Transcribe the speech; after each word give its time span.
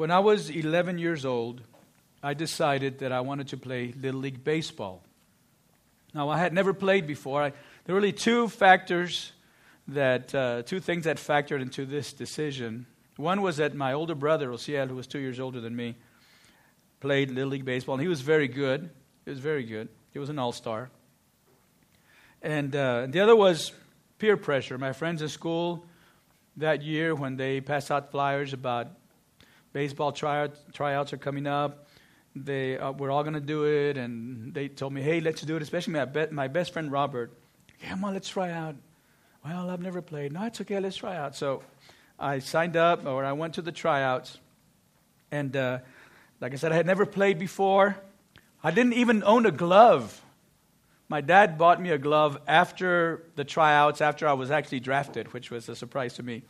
When 0.00 0.10
I 0.10 0.20
was 0.20 0.48
11 0.48 0.96
years 0.96 1.26
old, 1.26 1.60
I 2.22 2.32
decided 2.32 3.00
that 3.00 3.12
I 3.12 3.20
wanted 3.20 3.48
to 3.48 3.58
play 3.58 3.92
Little 4.00 4.20
League 4.20 4.42
Baseball. 4.42 5.02
Now, 6.14 6.30
I 6.30 6.38
had 6.38 6.54
never 6.54 6.72
played 6.72 7.06
before. 7.06 7.42
I, 7.42 7.50
there 7.84 7.94
were 7.94 8.00
really 8.00 8.14
two 8.14 8.48
factors 8.48 9.32
that, 9.88 10.34
uh, 10.34 10.62
two 10.62 10.80
things 10.80 11.04
that 11.04 11.18
factored 11.18 11.60
into 11.60 11.84
this 11.84 12.14
decision. 12.14 12.86
One 13.18 13.42
was 13.42 13.58
that 13.58 13.74
my 13.74 13.92
older 13.92 14.14
brother, 14.14 14.48
Osiel, 14.48 14.88
who 14.88 14.96
was 14.96 15.06
two 15.06 15.18
years 15.18 15.38
older 15.38 15.60
than 15.60 15.76
me, 15.76 15.96
played 17.00 17.30
Little 17.30 17.50
League 17.50 17.66
Baseball, 17.66 17.96
and 17.96 18.02
he 18.02 18.08
was 18.08 18.22
very 18.22 18.48
good. 18.48 18.88
He 19.26 19.30
was 19.30 19.38
very 19.38 19.64
good. 19.64 19.90
He 20.14 20.18
was 20.18 20.30
an 20.30 20.38
all 20.38 20.52
star. 20.52 20.88
And 22.40 22.74
uh, 22.74 23.06
the 23.06 23.20
other 23.20 23.36
was 23.36 23.72
peer 24.18 24.38
pressure. 24.38 24.78
My 24.78 24.94
friends 24.94 25.20
at 25.20 25.28
school 25.28 25.84
that 26.56 26.80
year, 26.80 27.14
when 27.14 27.36
they 27.36 27.60
passed 27.60 27.90
out 27.90 28.10
flyers 28.10 28.54
about 28.54 28.92
baseball 29.72 30.12
tryouts, 30.12 31.12
are 31.12 31.16
coming 31.16 31.46
up, 31.46 31.86
they 32.34 32.78
uh, 32.78 32.92
were 32.92 33.10
all 33.10 33.22
going 33.22 33.34
to 33.34 33.40
do 33.40 33.64
it, 33.64 33.96
and 33.96 34.54
they 34.54 34.68
told 34.68 34.92
me, 34.92 35.02
hey, 35.02 35.20
let's 35.20 35.42
do 35.42 35.56
it, 35.56 35.62
especially 35.62 35.94
my, 35.94 36.04
be- 36.04 36.26
my 36.30 36.48
best 36.48 36.72
friend 36.72 36.92
Robert. 36.92 37.32
Come 37.88 38.04
on, 38.04 38.14
let's 38.14 38.28
try 38.28 38.50
out. 38.50 38.76
Well, 39.44 39.70
I've 39.70 39.80
never 39.80 40.02
played. 40.02 40.32
No, 40.32 40.44
it's 40.44 40.60
okay, 40.60 40.78
let's 40.80 40.96
try 40.96 41.16
out. 41.16 41.34
So 41.34 41.62
I 42.18 42.38
signed 42.38 42.76
up, 42.76 43.06
or 43.06 43.24
I 43.24 43.32
went 43.32 43.54
to 43.54 43.62
the 43.62 43.72
tryouts, 43.72 44.38
and 45.30 45.56
uh, 45.56 45.78
like 46.40 46.52
I 46.52 46.56
said, 46.56 46.72
I 46.72 46.76
had 46.76 46.86
never 46.86 47.06
played 47.06 47.38
before. 47.38 47.96
I 48.62 48.70
didn't 48.70 48.92
even 48.94 49.24
own 49.24 49.46
a 49.46 49.50
glove. 49.50 50.20
My 51.08 51.20
dad 51.20 51.58
bought 51.58 51.80
me 51.80 51.90
a 51.90 51.98
glove 51.98 52.38
after 52.46 53.24
the 53.34 53.44
tryouts, 53.44 54.00
after 54.00 54.28
I 54.28 54.34
was 54.34 54.50
actually 54.50 54.80
drafted, 54.80 55.32
which 55.32 55.50
was 55.50 55.68
a 55.68 55.74
surprise 55.74 56.14
to 56.14 56.22
me. 56.22 56.42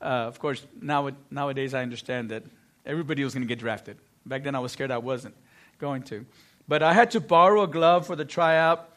Uh, 0.00 0.04
of 0.04 0.38
course, 0.38 0.64
now, 0.80 1.10
nowadays 1.30 1.74
I 1.74 1.82
understand 1.82 2.30
that 2.30 2.44
everybody 2.84 3.24
was 3.24 3.34
going 3.34 3.42
to 3.42 3.48
get 3.48 3.58
drafted. 3.58 3.96
Back 4.24 4.44
then 4.44 4.54
I 4.54 4.58
was 4.58 4.72
scared 4.72 4.90
I 4.90 4.98
wasn't 4.98 5.34
going 5.78 6.02
to. 6.04 6.26
But 6.68 6.82
I 6.82 6.92
had 6.92 7.12
to 7.12 7.20
borrow 7.20 7.62
a 7.62 7.68
glove 7.68 8.06
for 8.06 8.16
the 8.16 8.24
tryout. 8.24 8.92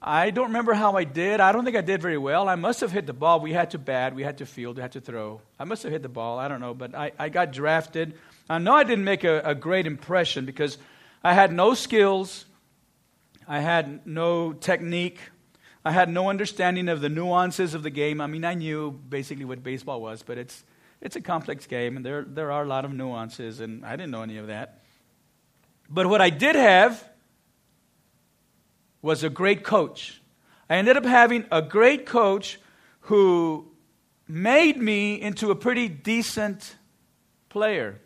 I 0.00 0.30
don't 0.30 0.48
remember 0.48 0.74
how 0.74 0.96
I 0.96 1.04
did. 1.04 1.38
I 1.40 1.52
don't 1.52 1.64
think 1.64 1.76
I 1.76 1.80
did 1.80 2.02
very 2.02 2.18
well. 2.18 2.48
I 2.48 2.56
must 2.56 2.80
have 2.80 2.90
hit 2.90 3.06
the 3.06 3.12
ball. 3.12 3.38
We 3.38 3.52
had 3.52 3.70
to 3.70 3.78
bat, 3.78 4.14
we 4.14 4.24
had 4.24 4.38
to 4.38 4.46
field, 4.46 4.76
we 4.76 4.82
had 4.82 4.92
to 4.92 5.00
throw. 5.00 5.40
I 5.60 5.64
must 5.64 5.84
have 5.84 5.92
hit 5.92 6.02
the 6.02 6.08
ball. 6.08 6.40
I 6.40 6.48
don't 6.48 6.60
know. 6.60 6.74
But 6.74 6.94
I, 6.94 7.12
I 7.18 7.28
got 7.28 7.52
drafted. 7.52 8.14
I 8.50 8.58
know 8.58 8.74
I 8.74 8.82
didn't 8.82 9.04
make 9.04 9.22
a, 9.22 9.40
a 9.44 9.54
great 9.54 9.86
impression 9.86 10.44
because 10.44 10.76
I 11.22 11.34
had 11.34 11.52
no 11.52 11.74
skills, 11.74 12.44
I 13.46 13.60
had 13.60 14.04
no 14.04 14.52
technique, 14.52 15.20
I 15.84 15.90
had 15.90 16.08
no 16.08 16.30
understanding 16.30 16.88
of 16.88 17.00
the 17.00 17.08
nuances 17.08 17.74
of 17.74 17.82
the 17.82 17.90
game. 17.90 18.20
I 18.20 18.26
mean, 18.26 18.44
I 18.44 18.54
knew 18.54 18.90
basically 18.90 19.44
what 19.44 19.62
baseball 19.62 20.00
was, 20.00 20.22
but 20.22 20.38
it's 20.38 20.64
it's 21.02 21.16
a 21.16 21.20
complex 21.20 21.66
game, 21.66 21.96
and 21.96 22.06
there, 22.06 22.22
there 22.22 22.52
are 22.52 22.62
a 22.62 22.66
lot 22.66 22.84
of 22.84 22.92
nuances, 22.92 23.58
and 23.58 23.84
I 23.84 23.96
didn't 23.96 24.12
know 24.12 24.22
any 24.22 24.36
of 24.38 24.46
that. 24.46 24.82
But 25.90 26.06
what 26.06 26.20
I 26.20 26.30
did 26.30 26.54
have 26.54 27.08
was 29.02 29.24
a 29.24 29.28
great 29.28 29.64
coach. 29.64 30.22
I 30.70 30.76
ended 30.76 30.96
up 30.96 31.04
having 31.04 31.44
a 31.50 31.60
great 31.60 32.06
coach 32.06 32.60
who 33.00 33.66
made 34.28 34.80
me 34.80 35.20
into 35.20 35.50
a 35.50 35.56
pretty 35.56 35.88
decent 35.88 36.76
player. 37.48 38.00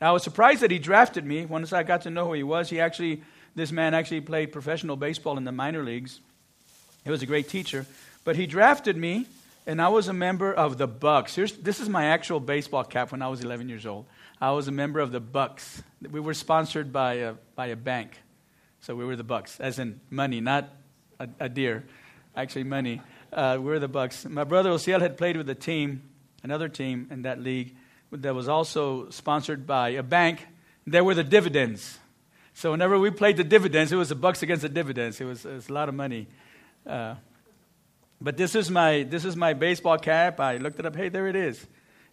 I 0.00 0.10
was 0.10 0.24
surprised 0.24 0.62
that 0.62 0.72
he 0.72 0.80
drafted 0.80 1.24
me. 1.24 1.46
Once 1.46 1.72
I 1.72 1.84
got 1.84 2.02
to 2.02 2.10
know 2.10 2.26
who 2.26 2.32
he 2.32 2.42
was, 2.42 2.70
he 2.70 2.80
actually, 2.80 3.22
this 3.54 3.70
man 3.70 3.94
actually 3.94 4.20
played 4.20 4.50
professional 4.50 4.96
baseball 4.96 5.38
in 5.38 5.44
the 5.44 5.52
minor 5.52 5.84
leagues. 5.84 6.20
He 7.04 7.10
was 7.10 7.22
a 7.22 7.26
great 7.26 7.48
teacher. 7.48 7.86
But 8.24 8.36
he 8.36 8.46
drafted 8.46 8.96
me 8.96 9.26
and 9.66 9.80
I 9.80 9.88
was 9.88 10.08
a 10.08 10.12
member 10.12 10.52
of 10.52 10.78
the 10.78 10.88
Bucks. 10.88 11.34
Here's, 11.34 11.52
this 11.52 11.80
is 11.80 11.88
my 11.88 12.06
actual 12.06 12.40
baseball 12.40 12.84
cap 12.84 13.12
when 13.12 13.22
I 13.22 13.28
was 13.28 13.42
11 13.42 13.68
years 13.68 13.86
old. 13.86 14.06
I 14.40 14.50
was 14.50 14.66
a 14.66 14.72
member 14.72 14.98
of 14.98 15.12
the 15.12 15.20
Bucks. 15.20 15.82
We 16.00 16.18
were 16.18 16.34
sponsored 16.34 16.92
by 16.92 17.14
a, 17.14 17.34
by 17.54 17.68
a 17.68 17.76
bank. 17.76 18.18
So 18.80 18.96
we 18.96 19.04
were 19.04 19.14
the 19.14 19.24
Bucks, 19.24 19.60
as 19.60 19.78
in 19.78 20.00
money, 20.10 20.40
not 20.40 20.68
a, 21.20 21.28
a 21.38 21.48
deer, 21.48 21.84
actually 22.34 22.64
money. 22.64 23.00
Uh, 23.32 23.56
we 23.60 23.66
were 23.66 23.78
the 23.78 23.86
Bucks. 23.86 24.24
My 24.24 24.42
brother 24.42 24.70
Osiel 24.70 25.00
had 25.00 25.16
played 25.16 25.36
with 25.36 25.48
a 25.48 25.54
team, 25.54 26.02
another 26.42 26.68
team 26.68 27.06
in 27.12 27.22
that 27.22 27.40
league 27.40 27.76
that 28.10 28.34
was 28.34 28.48
also 28.48 29.08
sponsored 29.10 29.64
by 29.66 29.90
a 29.90 30.02
bank. 30.02 30.44
There 30.86 31.04
were 31.04 31.14
the 31.14 31.24
dividends. 31.24 31.98
So 32.54 32.72
whenever 32.72 32.98
we 32.98 33.10
played 33.10 33.36
the 33.36 33.44
dividends, 33.44 33.92
it 33.92 33.96
was 33.96 34.08
the 34.08 34.16
Bucks 34.16 34.42
against 34.42 34.62
the 34.62 34.68
dividends. 34.68 35.20
It 35.20 35.24
was, 35.24 35.46
it 35.46 35.54
was 35.54 35.68
a 35.68 35.72
lot 35.72 35.88
of 35.88 35.94
money. 35.94 36.26
Uh, 36.86 37.14
but 38.20 38.36
this 38.36 38.54
is 38.54 38.70
my 38.70 39.02
this 39.02 39.24
is 39.24 39.36
my 39.36 39.52
baseball 39.52 39.98
cap. 39.98 40.40
I 40.40 40.56
looked 40.58 40.78
it 40.78 40.86
up. 40.86 40.96
Hey, 40.96 41.08
there 41.08 41.26
it 41.28 41.36
is. 41.36 41.64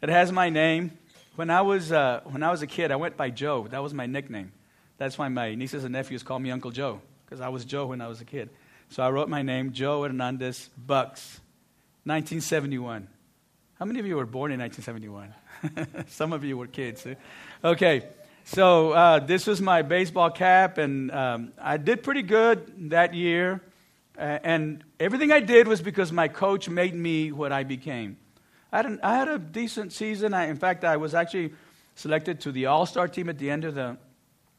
It 0.02 0.10
has 0.10 0.32
my 0.32 0.50
name. 0.50 0.98
When 1.36 1.50
I 1.50 1.62
was 1.62 1.92
uh, 1.92 2.22
when 2.26 2.44
I 2.44 2.52
was 2.52 2.62
a 2.62 2.68
kid, 2.68 2.92
I 2.92 2.96
went 2.96 3.18
by 3.18 3.30
Joe. 3.30 3.68
That 3.70 3.84
was 3.84 3.94
my 3.94 4.06
nickname. 4.06 4.52
That's 4.98 5.18
why 5.18 5.30
my 5.30 5.56
nieces 5.56 5.84
and 5.84 5.94
nephews 5.94 6.24
call 6.24 6.40
me 6.40 6.52
Uncle 6.52 6.72
Joe 6.72 7.02
because 7.26 7.42
I 7.42 7.50
was 7.50 7.64
Joe 7.64 7.86
when 7.86 8.02
I 8.02 8.08
was 8.08 8.22
a 8.22 8.26
kid. 8.26 8.50
So 8.90 9.04
I 9.04 9.10
wrote 9.12 9.30
my 9.30 9.44
name, 9.44 9.72
Joe 9.72 10.02
Hernandez 10.02 10.70
Bucks, 10.76 11.40
1971. 12.06 13.08
How 13.78 13.86
many 13.86 14.00
of 14.00 14.06
you 14.08 14.18
were 14.18 14.26
born 14.26 14.52
in 14.52 14.60
1971? 14.60 16.06
Some 16.10 16.34
of 16.34 16.44
you 16.44 16.58
were 16.58 16.68
kids. 16.68 17.06
Okay, 17.64 18.04
so 18.46 18.92
uh, 18.92 19.20
this 19.20 19.46
was 19.46 19.62
my 19.62 19.84
baseball 19.84 20.32
cap, 20.32 20.80
and 20.80 21.12
um, 21.12 21.54
I 21.62 21.78
did 21.78 22.02
pretty 22.04 22.24
good 22.24 22.90
that 22.90 23.14
year. 23.14 23.62
And 24.20 24.84
everything 25.00 25.32
I 25.32 25.40
did 25.40 25.68
was 25.68 25.82
because 25.82 26.12
my 26.12 26.28
coach 26.28 26.68
made 26.68 26.94
me 26.94 27.32
what 27.32 27.54
I 27.54 27.64
became. 27.64 28.18
I 28.72 28.78
had, 28.78 28.86
an, 28.86 29.00
I 29.02 29.16
had 29.16 29.30
a 29.30 29.40
decent 29.40 29.94
season. 29.94 30.34
I, 30.34 30.48
in 30.48 30.58
fact, 30.58 30.84
I 30.84 30.98
was 30.98 31.14
actually 31.16 31.54
selected 31.96 32.42
to 32.42 32.52
the 32.52 32.66
All 32.66 32.86
Star 32.86 33.08
team 33.08 33.30
at 33.30 33.38
the 33.38 33.50
end 33.50 33.64
of 33.64 33.76
the, 33.76 33.98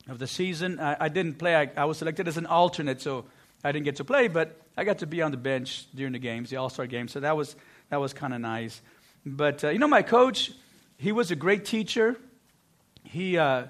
of 0.09 0.19
the 0.19 0.26
season. 0.26 0.81
I, 0.81 0.97
I 0.98 1.09
didn't 1.09 1.34
play, 1.34 1.54
I, 1.54 1.71
I 1.76 1.84
was 1.84 1.98
selected 1.98 2.26
as 2.26 2.38
an 2.38 2.47
alternate, 2.47 3.03
so 3.03 3.26
I 3.62 3.71
didn't 3.71 3.84
get 3.84 3.97
to 3.97 4.04
play, 4.04 4.28
but 4.28 4.59
I 4.78 4.84
got 4.84 4.98
to 4.98 5.06
be 5.06 5.21
on 5.21 5.31
the 5.31 5.37
bench 5.37 5.87
during 5.94 6.15
the 6.15 6.19
games, 6.19 6.48
the 6.48 6.56
All 6.56 6.71
Star 6.71 6.87
games. 6.87 7.12
So 7.12 7.21
that 7.21 7.37
was, 7.37 7.54
that 7.91 8.00
was 8.00 8.15
kind 8.15 8.32
of 8.32 8.41
nice. 8.41 8.81
But, 9.27 9.62
uh, 9.62 9.69
you 9.69 9.78
know, 9.78 9.88
my 9.88 10.03
coach, 10.03 10.53
he 10.97 11.12
was 11.12 11.31
a 11.31 11.37
great 11.37 11.66
teacher. 11.66 12.16
He, 13.04 13.37
uh, 13.37 13.66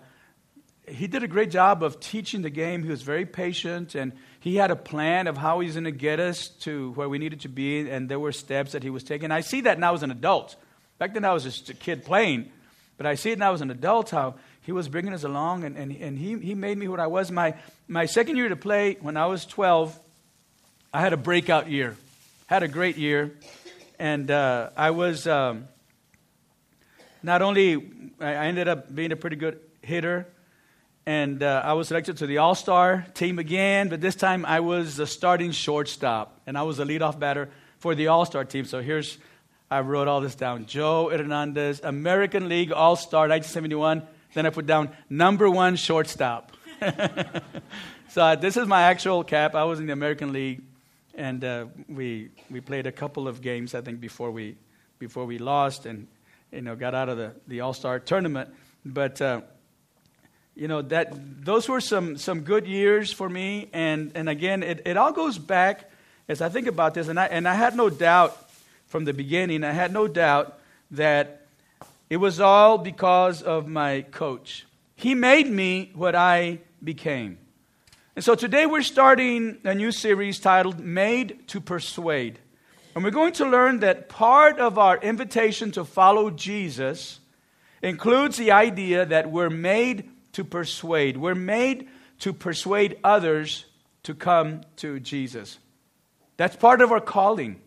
he 0.87 1.09
did 1.09 1.25
a 1.25 1.29
great 1.29 1.51
job 1.51 1.83
of 1.83 1.99
teaching 1.99 2.43
the 2.43 2.51
game. 2.51 2.85
He 2.85 2.91
was 2.91 3.03
very 3.03 3.27
patient, 3.27 3.97
and 3.97 4.13
he 4.41 4.57
had 4.57 4.71
a 4.71 4.77
plan 4.77 5.27
of 5.27 5.37
how 5.37 5.61
he's 5.61 5.75
going 5.75 5.85
to 5.85 5.91
get 5.91 6.19
us 6.19 6.49
to 6.61 6.93
where 6.93 7.09
we 7.09 7.19
needed 7.19 7.43
to 7.43 7.49
be, 7.49 7.89
and 7.91 8.09
there 8.09 8.19
were 8.19 8.33
steps 8.33 8.73
that 8.73 8.83
he 8.83 8.89
was 8.89 9.05
taking. 9.05 9.31
I 9.31 9.43
see 9.43 9.61
that 9.63 9.79
now 9.79 9.93
as 9.93 10.03
an 10.03 10.11
adult. 10.11 10.57
Back 10.99 11.13
then, 11.13 11.27
I 11.27 11.33
was 11.35 11.45
just 11.45 11.69
a 11.69 11.75
kid 11.75 12.07
playing, 12.07 12.51
but 12.97 13.07
I 13.07 13.17
see 13.17 13.33
it 13.33 13.39
now 13.39 13.53
as 13.53 13.61
an 13.61 13.71
adult 13.71 14.11
how 14.11 14.37
he 14.63 14.73
was 14.73 14.89
bringing 14.89 15.13
us 15.13 15.25
along, 15.25 15.65
and, 15.65 15.77
and, 15.77 15.93
and 15.93 16.19
he, 16.19 16.39
he 16.39 16.55
made 16.55 16.79
me 16.79 16.89
what 16.89 17.01
I 17.01 17.07
was. 17.07 17.31
My, 17.31 17.55
my 17.87 18.07
second 18.07 18.37
year 18.37 18.49
to 18.49 18.57
play, 18.57 18.97
when 19.01 19.19
I 19.19 19.27
was 19.27 19.45
12, 19.45 19.99
I 20.93 21.01
had 21.01 21.13
a 21.13 21.19
breakout 21.19 21.71
year. 21.71 21.97
Had 22.47 22.63
a 22.63 22.69
great 22.69 22.97
year, 22.97 23.37
and 23.99 24.31
uh, 24.31 24.71
I 24.75 24.91
was 24.91 25.27
um, 25.27 25.69
not 27.23 27.43
only, 27.43 27.91
I 28.19 28.47
ended 28.47 28.69
up 28.69 28.93
being 28.93 29.13
a 29.13 29.17
pretty 29.17 29.37
good 29.37 29.61
hitter 29.83 30.27
and 31.11 31.43
uh, 31.43 31.61
I 31.65 31.73
was 31.73 31.89
selected 31.89 32.19
to 32.19 32.27
the 32.29 32.39
All 32.39 32.55
Star 32.55 33.05
team 33.15 33.41
again, 33.41 33.89
but 33.89 34.01
this 34.01 34.15
time 34.15 34.47
I 34.47 34.61
was 34.61 34.95
the 34.95 35.09
starting 35.09 35.51
shortstop, 35.51 36.39
and 36.47 36.57
I 36.57 36.63
was 36.63 36.77
the 36.77 36.85
leadoff 36.85 37.19
batter 37.19 37.51
for 37.81 37.97
the 37.97 38.07
All 38.07 38.25
Star 38.25 38.45
team. 38.45 38.65
So 38.65 38.81
here's, 38.81 39.19
I 39.73 39.81
wrote 39.81 40.07
all 40.07 40.21
this 40.21 40.37
down 40.37 40.67
Joe 40.67 41.09
Hernandez, 41.11 41.81
American 41.83 42.49
League 42.49 42.71
All 42.71 42.95
Star 42.95 43.23
1971. 43.23 44.07
Then 44.35 44.47
I 44.47 44.51
put 44.51 44.67
down 44.67 44.91
number 45.09 45.51
one 45.51 45.75
shortstop. 45.75 46.53
so 48.11 48.23
uh, 48.23 48.37
this 48.37 48.57
is 48.57 48.69
my 48.69 48.83
actual 48.83 49.25
cap. 49.25 49.57
I 49.57 49.65
was 49.65 49.81
in 49.81 49.87
the 49.87 49.93
American 49.93 50.33
League, 50.33 50.63
and 51.17 51.43
uh, 51.43 51.67
we, 51.89 52.31
we 52.49 52.61
played 52.61 52.87
a 52.87 52.93
couple 52.93 53.27
of 53.27 53.43
games, 53.43 53.75
I 53.75 53.81
think, 53.81 54.01
before 54.01 54.31
we, 54.31 54.55
before 55.01 55.27
we 55.27 55.39
lost 55.39 55.87
and 55.87 56.07
you 56.53 56.63
know, 56.63 56.77
got 56.77 56.95
out 56.95 57.09
of 57.09 57.17
the, 57.17 57.33
the 57.49 57.63
All 57.63 57.75
Star 57.75 57.99
tournament. 57.99 58.55
But 58.85 59.21
uh, 59.21 59.41
you 60.61 60.69
know 60.69 60.83
that 60.83 61.15
those 61.43 61.71
were 61.71 61.81
some 61.81 62.19
some 62.19 62.43
good 62.43 62.67
years 62.67 63.11
for 63.11 63.31
me. 63.31 63.71
And 63.73 64.13
and 64.15 64.29
again 64.29 64.63
it, 64.63 64.83
it 64.85 64.99
all 64.99 65.11
goes 65.11 65.39
back 65.39 65.91
as 66.29 66.43
i 66.43 66.51
think 66.51 66.67
about 66.67 66.93
this. 66.93 67.09
And 67.09 67.19
i 67.19 67.25
and 67.25 67.49
i 67.49 67.55
had 67.55 67.75
no 67.75 67.89
doubt 67.89 68.37
from 68.87 69.07
the 69.07 69.15
beginning 69.15 69.65
i 69.65 69.73
had 69.73 69.91
no 69.91 70.07
doubt 70.07 70.59
that 70.91 71.47
it 72.11 72.19
was 72.19 72.41
all 72.41 72.77
because 72.77 73.41
of 73.41 73.69
my 73.69 74.03
coach. 74.03 74.67
He 74.97 75.15
made 75.15 75.49
me 75.49 75.93
what 75.95 76.15
i 76.15 76.59
became. 76.85 77.39
And 78.15 78.23
so 78.23 78.35
today 78.35 78.67
we're 78.67 78.83
starting 78.83 79.61
a 79.65 79.75
new 79.75 79.93
series 79.93 80.41
titled 80.41 80.79
made 80.79 81.49
to 81.49 81.61
persuade. 81.63 82.39
And 82.95 83.03
we're 83.03 83.13
going 83.13 83.33
to 83.35 83.47
learn 83.47 83.81
that 83.81 84.11
part 84.11 84.59
of 84.59 84.77
our 84.77 84.99
invitation 84.99 85.71
to 85.73 85.87
follow 85.87 86.29
jesus 86.29 87.21
includes 87.83 88.37
the 88.37 88.53
idea 88.53 89.07
that 89.07 89.31
we're 89.31 89.49
made 89.49 90.11
to 90.33 90.45
persuade. 90.45 91.17
We're 91.17 91.35
made 91.35 91.89
to 92.21 92.33
persuade 92.33 92.99
others 93.03 93.65
to 94.05 94.15
come 94.15 94.63
to 94.77 95.01
Jesus. 95.01 95.59
That's 96.37 96.57
part 96.57 96.81
of 96.81 96.93
our 96.93 97.01
calling. 97.01 97.61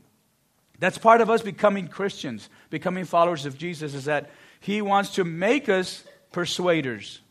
That's 0.80 0.98
part 0.98 1.21
of 1.21 1.30
us 1.30 1.42
becoming 1.42 1.88
Christians, 1.88 2.50
becoming 2.69 3.06
followers 3.06 3.45
of 3.45 3.57
Jesus, 3.57 3.94
is 3.94 4.06
that 4.06 4.31
He 4.60 4.81
wants 4.81 5.12
to 5.15 5.24
make 5.24 5.69
us 5.69 6.04
persuaders 6.31 7.21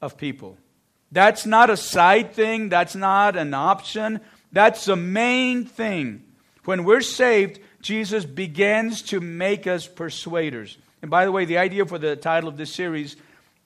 of 0.00 0.16
people. 0.16 0.58
That's 1.10 1.46
not 1.46 1.70
a 1.70 1.76
side 1.76 2.32
thing, 2.32 2.68
that's 2.68 2.94
not 2.94 3.36
an 3.36 3.54
option. 3.54 4.20
That's 4.52 4.84
the 4.84 4.96
main 4.96 5.64
thing. 5.64 6.24
When 6.64 6.84
we're 6.84 7.00
saved, 7.00 7.60
Jesus 7.80 8.24
begins 8.24 9.02
to 9.02 9.20
make 9.20 9.66
us 9.66 9.86
persuaders. 9.86 10.78
And 11.02 11.10
by 11.10 11.24
the 11.24 11.32
way, 11.32 11.44
the 11.44 11.58
idea 11.58 11.84
for 11.84 11.98
the 11.98 12.16
title 12.16 12.48
of 12.48 12.56
this 12.56 12.72
series 12.72 13.16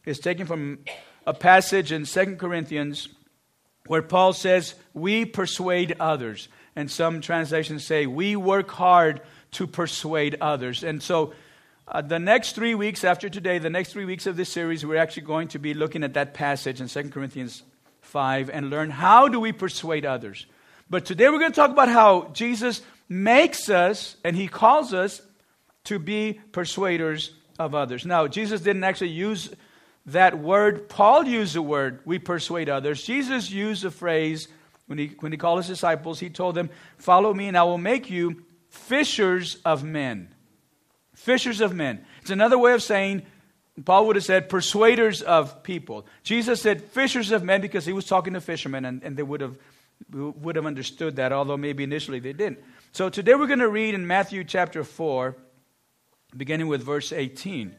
is 0.05 0.19
taken 0.19 0.47
from 0.47 0.79
a 1.27 1.35
passage 1.35 1.93
in 1.93 2.05
2 2.05 2.37
Corinthians 2.37 3.09
where 3.87 4.03
Paul 4.03 4.33
says, 4.33 4.75
We 4.95 5.25
persuade 5.25 5.97
others. 6.01 6.49
And 6.77 6.91
some 6.91 7.21
translations 7.21 7.85
say, 7.85 8.07
We 8.07 8.37
work 8.37 8.71
hard 8.71 9.21
to 9.53 9.67
persuade 9.67 10.37
others. 10.41 10.85
And 10.85 11.03
so, 11.03 11.35
uh, 11.89 12.01
the 12.01 12.21
next 12.21 12.53
three 12.53 12.77
weeks 12.77 13.03
after 13.03 13.29
today, 13.29 13.59
the 13.59 13.69
next 13.69 13.93
three 13.93 14.05
weeks 14.05 14.27
of 14.27 14.37
this 14.37 14.49
series, 14.49 14.87
we're 14.87 14.97
actually 14.97 15.25
going 15.25 15.49
to 15.49 15.59
be 15.59 15.75
looking 15.75 16.05
at 16.05 16.15
that 16.15 16.35
passage 16.35 16.81
in 16.81 16.87
2 16.87 17.11
Corinthians 17.11 17.65
5 18.03 18.49
and 18.51 18.71
learn 18.71 18.91
how 18.91 19.27
do 19.27 19.41
we 19.41 19.51
persuade 19.51 20.07
others. 20.07 20.47
But 20.89 21.05
today 21.05 21.29
we're 21.29 21.41
going 21.41 21.51
to 21.51 21.57
talk 21.57 21.71
about 21.71 21.89
how 21.89 22.29
Jesus 22.33 22.83
makes 23.09 23.69
us 23.69 24.17
and 24.25 24.37
he 24.37 24.47
calls 24.47 24.95
us 24.95 25.21
to 25.85 25.99
be 25.99 26.41
persuaders 26.53 27.33
of 27.59 27.75
others. 27.75 28.07
Now, 28.07 28.29
Jesus 28.29 28.61
didn't 28.61 28.85
actually 28.85 29.11
use 29.11 29.53
that 30.13 30.39
word. 30.39 30.89
Paul 30.89 31.27
used 31.27 31.55
the 31.55 31.63
word, 31.63 32.01
we 32.05 32.19
persuade 32.19 32.69
others. 32.69 33.03
Jesus 33.03 33.51
used 33.51 33.83
the 33.83 33.91
phrase, 33.91 34.49
when 34.87 34.99
he, 34.99 35.17
when 35.21 35.33
he 35.33 35.39
called 35.39 35.59
his 35.59 35.69
disciples, 35.69 36.21
he 36.21 36.31
told 36.31 36.55
them, 36.55 36.71
Follow 36.99 37.33
me, 37.33 37.49
and 37.49 37.57
I 37.57 37.63
will 37.63 37.79
make 37.79 38.11
you 38.11 38.43
fishers 38.69 39.59
of 39.65 39.85
men. 39.85 40.35
Fishers 41.15 41.61
of 41.61 41.75
men. 41.75 42.05
It's 42.23 42.31
another 42.31 42.59
way 42.59 42.73
of 42.73 42.83
saying, 42.83 43.23
Paul 43.85 44.07
would 44.07 44.17
have 44.17 44.25
said, 44.25 44.49
persuaders 44.49 45.23
of 45.23 45.63
people. 45.63 46.07
Jesus 46.23 46.61
said, 46.61 46.83
fishers 46.83 47.31
of 47.31 47.43
men, 47.43 47.61
because 47.61 47.87
he 47.87 47.93
was 47.93 48.05
talking 48.05 48.35
to 48.35 48.41
fishermen, 48.41 48.85
and, 48.85 49.03
and 49.03 49.17
they 49.17 49.23
would 49.23 49.41
have, 49.41 49.57
would 50.13 50.57
have 50.57 50.67
understood 50.67 51.17
that, 51.17 51.33
although 51.33 51.57
maybe 51.57 51.85
initially 51.85 52.21
they 52.21 52.33
didn't. 52.33 52.59
So 52.93 53.09
today 53.09 53.35
we're 53.35 53.47
going 53.47 53.61
to 53.61 53.69
read 53.69 53.95
in 53.95 54.07
Matthew 54.07 54.45
chapter 54.45 54.85
4, 54.85 55.37
beginning 56.37 56.69
with 56.69 56.83
verse 56.83 57.13
18. 57.13 57.75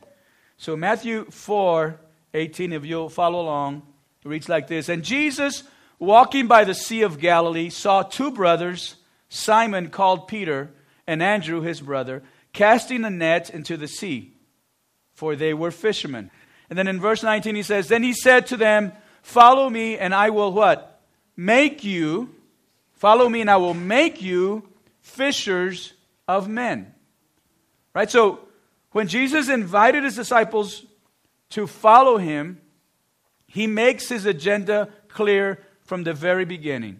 So, 0.57 0.77
Matthew 0.77 1.25
4, 1.25 1.99
18, 2.33 2.73
if 2.73 2.85
you'll 2.85 3.09
follow 3.09 3.41
along, 3.41 3.83
reads 4.23 4.49
like 4.49 4.67
this 4.67 4.89
And 4.89 5.03
Jesus, 5.03 5.63
walking 5.99 6.47
by 6.47 6.63
the 6.63 6.73
Sea 6.73 7.01
of 7.01 7.19
Galilee, 7.19 7.69
saw 7.69 8.03
two 8.03 8.31
brothers, 8.31 8.95
Simon 9.29 9.89
called 9.89 10.27
Peter, 10.27 10.71
and 11.07 11.21
Andrew 11.21 11.61
his 11.61 11.81
brother, 11.81 12.23
casting 12.53 13.03
a 13.03 13.09
net 13.09 13.49
into 13.49 13.77
the 13.77 13.87
sea, 13.87 14.33
for 15.13 15.35
they 15.35 15.53
were 15.53 15.71
fishermen. 15.71 16.31
And 16.69 16.77
then 16.77 16.87
in 16.87 17.01
verse 17.01 17.23
19 17.23 17.55
he 17.55 17.63
says, 17.63 17.87
Then 17.87 18.03
he 18.03 18.13
said 18.13 18.47
to 18.47 18.57
them, 18.57 18.93
Follow 19.21 19.69
me, 19.69 19.97
and 19.97 20.15
I 20.15 20.29
will 20.29 20.51
what? 20.51 21.01
Make 21.35 21.83
you, 21.83 22.33
follow 22.93 23.27
me, 23.27 23.41
and 23.41 23.49
I 23.49 23.57
will 23.57 23.73
make 23.73 24.21
you 24.21 24.67
fishers 25.01 25.93
of 26.27 26.47
men. 26.47 26.93
Right? 27.93 28.09
So 28.09 28.39
when 28.91 29.07
Jesus 29.07 29.49
invited 29.49 30.03
his 30.03 30.15
disciples 30.15 30.85
to 31.51 31.67
follow 31.67 32.17
him, 32.17 32.59
he 33.47 33.67
makes 33.67 34.09
his 34.09 34.25
agenda 34.25 34.89
clear 35.07 35.63
from 35.83 36.03
the 36.03 36.13
very 36.13 36.45
beginning. 36.45 36.99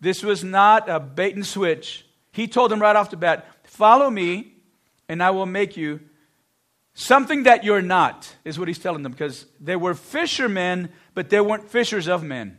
This 0.00 0.22
was 0.22 0.44
not 0.44 0.88
a 0.88 1.00
bait 1.00 1.34
and 1.34 1.46
switch. 1.46 2.06
He 2.32 2.46
told 2.46 2.70
them 2.70 2.80
right 2.80 2.94
off 2.94 3.10
the 3.10 3.16
bat, 3.16 3.46
Follow 3.64 4.08
me, 4.10 4.52
and 5.08 5.22
I 5.22 5.30
will 5.30 5.46
make 5.46 5.76
you 5.76 6.00
something 6.94 7.44
that 7.44 7.64
you're 7.64 7.82
not, 7.82 8.34
is 8.44 8.58
what 8.58 8.68
he's 8.68 8.78
telling 8.78 9.02
them, 9.02 9.12
because 9.12 9.46
they 9.60 9.76
were 9.76 9.94
fishermen, 9.94 10.90
but 11.14 11.30
they 11.30 11.40
weren't 11.40 11.68
fishers 11.68 12.08
of 12.08 12.22
men. 12.22 12.58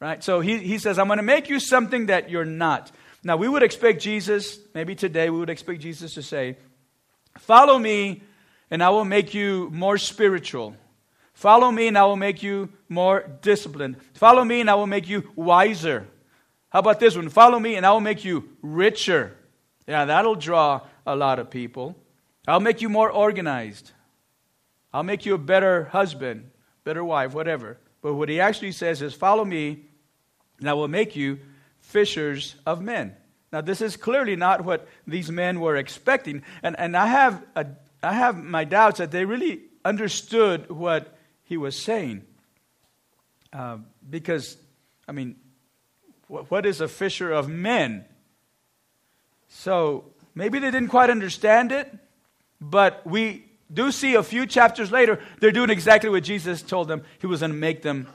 Right? 0.00 0.22
So 0.22 0.40
he, 0.40 0.58
he 0.58 0.78
says, 0.78 0.98
I'm 0.98 1.06
going 1.06 1.18
to 1.18 1.22
make 1.22 1.48
you 1.48 1.60
something 1.60 2.06
that 2.06 2.30
you're 2.30 2.44
not. 2.44 2.90
Now, 3.22 3.36
we 3.36 3.48
would 3.48 3.62
expect 3.62 4.02
Jesus, 4.02 4.58
maybe 4.74 4.94
today, 4.94 5.30
we 5.30 5.38
would 5.38 5.50
expect 5.50 5.80
Jesus 5.80 6.14
to 6.14 6.22
say, 6.22 6.56
Follow 7.38 7.78
me, 7.78 8.22
and 8.70 8.82
I 8.82 8.90
will 8.90 9.04
make 9.04 9.34
you 9.34 9.70
more 9.72 9.98
spiritual. 9.98 10.74
Follow 11.34 11.70
me, 11.70 11.88
and 11.88 11.98
I 11.98 12.04
will 12.04 12.16
make 12.16 12.42
you 12.42 12.70
more 12.88 13.30
disciplined. 13.42 13.96
Follow 14.14 14.44
me, 14.44 14.60
and 14.60 14.70
I 14.70 14.74
will 14.74 14.86
make 14.86 15.08
you 15.08 15.30
wiser. 15.36 16.06
How 16.70 16.80
about 16.80 16.98
this 16.98 17.16
one? 17.16 17.28
Follow 17.28 17.58
me, 17.58 17.76
and 17.76 17.84
I 17.84 17.92
will 17.92 18.00
make 18.00 18.24
you 18.24 18.48
richer. 18.62 19.36
Yeah, 19.86 20.06
that'll 20.06 20.34
draw 20.34 20.80
a 21.06 21.14
lot 21.14 21.38
of 21.38 21.50
people. 21.50 21.96
I'll 22.48 22.60
make 22.60 22.80
you 22.80 22.88
more 22.88 23.10
organized. 23.10 23.92
I'll 24.92 25.02
make 25.02 25.26
you 25.26 25.34
a 25.34 25.38
better 25.38 25.84
husband, 25.84 26.50
better 26.84 27.04
wife, 27.04 27.34
whatever. 27.34 27.78
But 28.02 28.14
what 28.14 28.28
he 28.28 28.40
actually 28.40 28.72
says 28.72 29.02
is, 29.02 29.14
Follow 29.14 29.44
me, 29.44 29.84
and 30.58 30.68
I 30.68 30.72
will 30.72 30.88
make 30.88 31.16
you 31.16 31.38
fishers 31.80 32.56
of 32.64 32.80
men. 32.80 33.14
Now, 33.52 33.60
this 33.60 33.80
is 33.80 33.96
clearly 33.96 34.36
not 34.36 34.64
what 34.64 34.88
these 35.06 35.30
men 35.30 35.60
were 35.60 35.76
expecting. 35.76 36.42
And, 36.62 36.78
and 36.78 36.96
I, 36.96 37.06
have 37.06 37.44
a, 37.54 37.66
I 38.06 38.12
have 38.12 38.42
my 38.42 38.64
doubts 38.64 38.98
that 38.98 39.10
they 39.10 39.24
really 39.24 39.62
understood 39.84 40.70
what 40.70 41.16
he 41.44 41.56
was 41.56 41.78
saying. 41.78 42.22
Uh, 43.52 43.78
because, 44.08 44.56
I 45.08 45.12
mean, 45.12 45.36
what, 46.28 46.50
what 46.50 46.66
is 46.66 46.80
a 46.80 46.88
fisher 46.88 47.32
of 47.32 47.48
men? 47.48 48.04
So 49.48 50.04
maybe 50.34 50.58
they 50.58 50.70
didn't 50.70 50.88
quite 50.88 51.10
understand 51.10 51.72
it, 51.72 51.92
but 52.60 53.06
we 53.06 53.44
do 53.72 53.90
see 53.90 54.14
a 54.14 54.22
few 54.22 54.46
chapters 54.46 54.92
later, 54.92 55.20
they're 55.40 55.52
doing 55.52 55.70
exactly 55.70 56.10
what 56.10 56.22
Jesus 56.22 56.62
told 56.62 56.88
them 56.88 57.02
he 57.18 57.26
was 57.26 57.40
going 57.40 57.52
to 57.52 57.56
make 57.58 57.82
them 57.82 58.08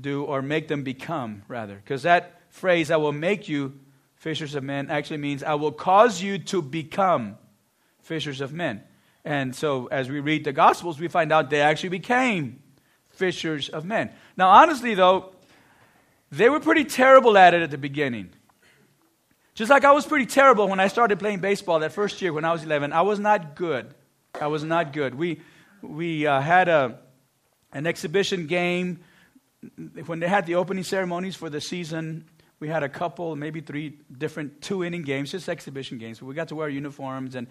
do, 0.00 0.24
or 0.24 0.42
make 0.42 0.68
them 0.68 0.82
become, 0.82 1.42
rather. 1.48 1.76
Because 1.76 2.02
that 2.02 2.40
phrase, 2.48 2.90
I 2.90 2.96
will 2.96 3.12
make 3.12 3.48
you 3.48 3.78
fishers 4.16 4.54
of 4.54 4.64
men, 4.64 4.90
actually 4.90 5.18
means 5.18 5.42
I 5.42 5.54
will 5.54 5.72
cause 5.72 6.22
you 6.22 6.38
to 6.38 6.62
become 6.62 7.36
fishers 8.00 8.40
of 8.40 8.52
men. 8.52 8.82
And 9.24 9.54
so 9.54 9.86
as 9.86 10.10
we 10.10 10.20
read 10.20 10.44
the 10.44 10.52
Gospels, 10.52 11.00
we 11.00 11.08
find 11.08 11.32
out 11.32 11.50
they 11.50 11.62
actually 11.62 11.88
became 11.90 12.62
fishers 13.10 13.68
of 13.68 13.84
men. 13.84 14.10
Now, 14.36 14.50
honestly, 14.50 14.94
though, 14.94 15.32
they 16.30 16.48
were 16.48 16.60
pretty 16.60 16.84
terrible 16.84 17.38
at 17.38 17.54
it 17.54 17.62
at 17.62 17.70
the 17.70 17.78
beginning. 17.78 18.30
Just 19.54 19.70
like 19.70 19.84
I 19.84 19.92
was 19.92 20.04
pretty 20.04 20.26
terrible 20.26 20.68
when 20.68 20.80
I 20.80 20.88
started 20.88 21.18
playing 21.18 21.38
baseball 21.38 21.78
that 21.80 21.92
first 21.92 22.20
year 22.20 22.32
when 22.32 22.44
I 22.44 22.52
was 22.52 22.64
11. 22.64 22.92
I 22.92 23.02
was 23.02 23.18
not 23.18 23.54
good. 23.54 23.94
I 24.40 24.48
was 24.48 24.64
not 24.64 24.92
good. 24.92 25.14
We, 25.14 25.40
we 25.80 26.26
uh, 26.26 26.40
had 26.40 26.68
a, 26.68 26.98
an 27.72 27.86
exhibition 27.86 28.46
game 28.46 29.00
when 30.06 30.18
they 30.18 30.28
had 30.28 30.44
the 30.44 30.56
opening 30.56 30.84
ceremonies 30.84 31.36
for 31.36 31.48
the 31.48 31.60
season 31.60 32.26
we 32.64 32.70
had 32.70 32.82
a 32.82 32.88
couple, 32.88 33.36
maybe 33.36 33.60
three 33.60 33.98
different 34.16 34.62
two 34.62 34.84
inning 34.84 35.02
games, 35.02 35.30
just 35.32 35.50
exhibition 35.50 35.98
games. 35.98 36.22
We 36.22 36.34
got 36.34 36.48
to 36.48 36.54
wear 36.54 36.70
uniforms 36.70 37.34
and, 37.34 37.46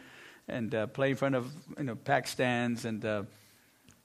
and 0.48 0.74
uh, 0.74 0.88
play 0.88 1.12
in 1.12 1.16
front 1.16 1.36
of 1.36 1.52
you 1.78 1.84
know, 1.84 1.96
pack 1.96 2.28
stands. 2.28 2.86
And, 2.86 3.04
uh, 3.04 3.24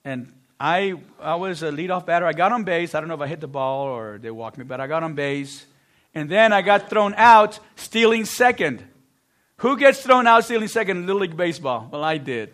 and 0.03 0.33
I, 0.59 0.95
I 1.19 1.35
was 1.35 1.63
a 1.63 1.71
leadoff 1.71 2.05
batter. 2.05 2.25
I 2.25 2.33
got 2.33 2.51
on 2.51 2.63
base. 2.63 2.95
I 2.95 2.99
don't 2.99 3.09
know 3.09 3.15
if 3.15 3.21
I 3.21 3.27
hit 3.27 3.39
the 3.41 3.47
ball 3.47 3.87
or 3.87 4.17
they 4.17 4.31
walked 4.31 4.57
me, 4.57 4.63
but 4.63 4.79
I 4.79 4.87
got 4.87 5.03
on 5.03 5.13
base. 5.13 5.65
And 6.13 6.29
then 6.29 6.53
I 6.53 6.61
got 6.61 6.89
thrown 6.89 7.13
out 7.15 7.59
stealing 7.75 8.25
second. 8.25 8.83
Who 9.57 9.77
gets 9.77 10.01
thrown 10.01 10.25
out 10.25 10.45
stealing 10.45 10.67
second 10.67 10.97
in 10.97 11.05
Little 11.05 11.21
League 11.21 11.37
Baseball? 11.37 11.87
Well, 11.91 12.03
I 12.03 12.17
did. 12.17 12.53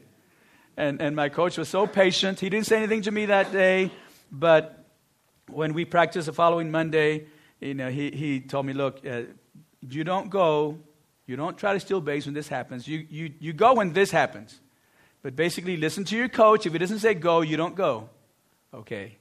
And, 0.77 1.01
and 1.01 1.15
my 1.15 1.30
coach 1.30 1.58
was 1.58 1.70
so 1.70 1.88
patient. 1.88 2.39
He 2.39 2.50
didn't 2.50 2.65
say 2.65 2.77
anything 2.77 3.04
to 3.04 3.12
me 3.12 3.27
that 3.27 3.51
day, 3.51 3.92
but 4.32 4.84
when 5.48 5.74
we 5.74 5.86
practiced 5.86 6.25
the 6.25 6.34
following 6.34 6.72
Monday, 6.72 7.27
you 7.62 7.75
know, 7.75 7.89
he, 7.89 8.12
he 8.12 8.39
told 8.42 8.65
me, 8.65 8.74
look, 8.74 9.06
uh, 9.06 9.22
you 9.88 10.04
don't 10.04 10.30
go, 10.30 10.80
you 11.25 11.36
don't 11.36 11.58
try 11.58 11.74
to 11.74 11.79
steal 11.79 12.01
base 12.01 12.25
when 12.25 12.34
this 12.34 12.48
happens. 12.48 12.88
You, 12.88 13.05
you, 13.10 13.34
you 13.39 13.53
go 13.53 13.74
when 13.74 13.94
this 13.94 14.12
happens. 14.12 14.60
But 15.22 15.36
basically, 15.36 15.75
listen 15.77 16.03
to 16.05 16.15
your 16.15 16.29
coach. 16.29 16.65
If 16.65 16.74
he 16.74 16.79
doesn't 16.79 17.00
say 17.00 17.15
go, 17.15 17.41
you 17.41 17.58
don't 17.58 17.75
go. 17.75 18.10
Okay. 18.74 19.17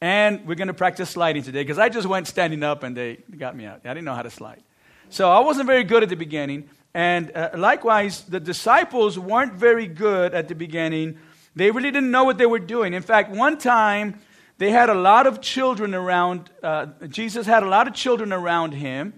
And 0.00 0.46
we're 0.46 0.54
going 0.54 0.68
to 0.68 0.74
practice 0.74 1.10
sliding 1.10 1.42
today 1.42 1.62
because 1.62 1.78
I 1.78 1.88
just 1.88 2.08
went 2.08 2.26
standing 2.26 2.62
up 2.62 2.82
and 2.82 2.96
they 2.96 3.18
got 3.36 3.54
me 3.54 3.66
out. 3.66 3.82
I 3.84 3.88
didn't 3.88 4.04
know 4.04 4.14
how 4.14 4.22
to 4.22 4.30
slide. 4.30 4.62
So 5.10 5.30
I 5.30 5.40
wasn't 5.40 5.66
very 5.66 5.84
good 5.84 6.02
at 6.02 6.08
the 6.08 6.16
beginning. 6.16 6.70
And 6.94 7.30
uh, 7.36 7.50
likewise, 7.54 8.22
the 8.22 8.40
disciples 8.40 9.18
weren't 9.18 9.54
very 9.54 9.86
good 9.86 10.34
at 10.34 10.48
the 10.48 10.54
beginning. 10.54 11.18
They 11.54 11.70
really 11.70 11.90
didn't 11.90 12.10
know 12.10 12.24
what 12.24 12.38
they 12.38 12.46
were 12.46 12.58
doing. 12.58 12.94
In 12.94 13.02
fact, 13.02 13.30
one 13.30 13.58
time, 13.58 14.20
they 14.58 14.70
had 14.70 14.88
a 14.88 14.94
lot 14.94 15.26
of 15.26 15.40
children 15.40 15.94
around, 15.94 16.50
uh, 16.62 16.86
Jesus 17.08 17.46
had 17.46 17.62
a 17.62 17.68
lot 17.68 17.88
of 17.88 17.94
children 17.94 18.32
around 18.32 18.72
him, 18.72 19.12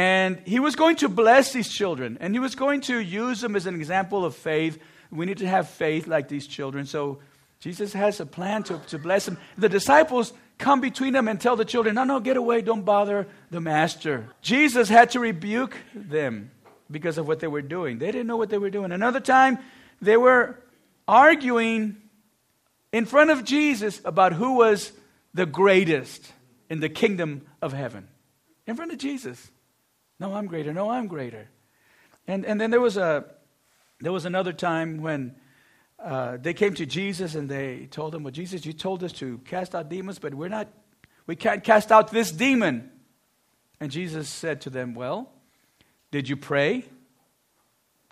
and 0.00 0.40
he 0.46 0.60
was 0.60 0.76
going 0.76 0.96
to 0.96 1.10
bless 1.10 1.52
these 1.52 1.68
children, 1.68 2.16
and 2.22 2.34
he 2.34 2.38
was 2.38 2.54
going 2.54 2.80
to 2.82 2.98
use 2.98 3.42
them 3.42 3.54
as 3.54 3.66
an 3.66 3.74
example 3.74 4.24
of 4.24 4.34
faith. 4.34 4.78
We 5.10 5.26
need 5.26 5.36
to 5.38 5.46
have 5.46 5.68
faith 5.68 6.06
like 6.06 6.26
these 6.26 6.46
children. 6.46 6.86
So 6.86 7.18
Jesus 7.58 7.92
has 7.92 8.18
a 8.18 8.24
plan 8.24 8.62
to, 8.62 8.78
to 8.88 8.98
bless 8.98 9.26
them. 9.26 9.36
The 9.58 9.68
disciples 9.68 10.32
come 10.56 10.80
between 10.80 11.12
them 11.12 11.28
and 11.28 11.38
tell 11.38 11.54
the 11.54 11.66
children, 11.66 11.96
No, 11.96 12.04
no, 12.04 12.18
get 12.18 12.38
away, 12.38 12.62
don't 12.62 12.82
bother 12.82 13.26
the 13.50 13.60
master. 13.60 14.26
Jesus 14.40 14.88
had 14.88 15.10
to 15.10 15.20
rebuke 15.20 15.76
them 15.94 16.50
because 16.90 17.18
of 17.18 17.28
what 17.28 17.40
they 17.40 17.46
were 17.46 17.60
doing. 17.60 17.98
They 17.98 18.10
didn't 18.10 18.26
know 18.26 18.38
what 18.38 18.48
they 18.48 18.56
were 18.56 18.70
doing. 18.70 18.92
Another 18.92 19.20
time, 19.20 19.58
they 20.00 20.16
were 20.16 20.58
arguing 21.06 21.98
in 22.90 23.04
front 23.04 23.28
of 23.28 23.44
Jesus 23.44 24.00
about 24.06 24.32
who 24.32 24.54
was 24.54 24.92
the 25.34 25.44
greatest 25.44 26.32
in 26.70 26.80
the 26.80 26.88
kingdom 26.88 27.42
of 27.60 27.74
heaven. 27.74 28.08
In 28.66 28.76
front 28.76 28.92
of 28.92 28.98
Jesus. 28.98 29.50
No, 30.20 30.34
I'm 30.34 30.46
greater. 30.46 30.72
No, 30.74 30.90
I'm 30.90 31.06
greater. 31.06 31.48
And, 32.28 32.44
and 32.44 32.60
then 32.60 32.70
there 32.70 32.80
was, 32.80 32.98
a, 32.98 33.24
there 34.00 34.12
was 34.12 34.26
another 34.26 34.52
time 34.52 35.00
when 35.00 35.34
uh, 35.98 36.36
they 36.36 36.52
came 36.52 36.74
to 36.74 36.84
Jesus 36.84 37.34
and 37.34 37.48
they 37.48 37.86
told 37.90 38.14
him, 38.14 38.22
Well, 38.22 38.30
Jesus, 38.30 38.66
you 38.66 38.74
told 38.74 39.02
us 39.02 39.12
to 39.14 39.38
cast 39.38 39.74
out 39.74 39.88
demons, 39.88 40.18
but 40.18 40.34
we're 40.34 40.48
not, 40.48 40.68
we 41.26 41.36
can't 41.36 41.64
cast 41.64 41.90
out 41.90 42.10
this 42.10 42.30
demon. 42.30 42.90
And 43.80 43.90
Jesus 43.90 44.28
said 44.28 44.60
to 44.62 44.70
them, 44.70 44.94
Well, 44.94 45.32
did 46.10 46.28
you 46.28 46.36
pray? 46.36 46.84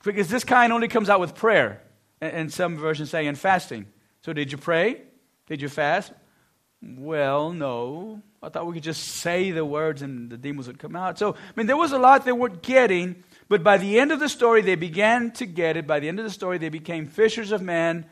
Because 0.02 0.28
this 0.28 0.44
kind 0.44 0.72
only 0.72 0.88
comes 0.88 1.10
out 1.10 1.20
with 1.20 1.34
prayer. 1.34 1.82
And 2.20 2.52
some 2.52 2.76
versions 2.76 3.10
say 3.10 3.26
in 3.26 3.34
fasting. 3.34 3.86
So 4.22 4.32
did 4.32 4.50
you 4.50 4.58
pray? 4.58 5.02
Did 5.46 5.62
you 5.62 5.68
fast? 5.68 6.12
Well, 6.82 7.52
no. 7.52 8.22
I 8.42 8.48
thought 8.50 8.66
we 8.66 8.74
could 8.74 8.84
just 8.84 9.02
say 9.02 9.50
the 9.50 9.64
words 9.64 10.02
and 10.02 10.30
the 10.30 10.36
demons 10.36 10.68
would 10.68 10.78
come 10.78 10.94
out. 10.94 11.18
So, 11.18 11.34
I 11.34 11.52
mean, 11.56 11.66
there 11.66 11.76
was 11.76 11.92
a 11.92 11.98
lot 11.98 12.24
they 12.24 12.32
weren't 12.32 12.62
getting, 12.62 13.24
but 13.48 13.64
by 13.64 13.78
the 13.78 13.98
end 13.98 14.12
of 14.12 14.20
the 14.20 14.28
story, 14.28 14.62
they 14.62 14.76
began 14.76 15.32
to 15.32 15.46
get 15.46 15.76
it. 15.76 15.86
By 15.86 15.98
the 15.98 16.08
end 16.08 16.20
of 16.20 16.24
the 16.24 16.30
story, 16.30 16.58
they 16.58 16.68
became 16.68 17.06
fishers 17.06 17.50
of 17.50 17.62
men, 17.62 18.06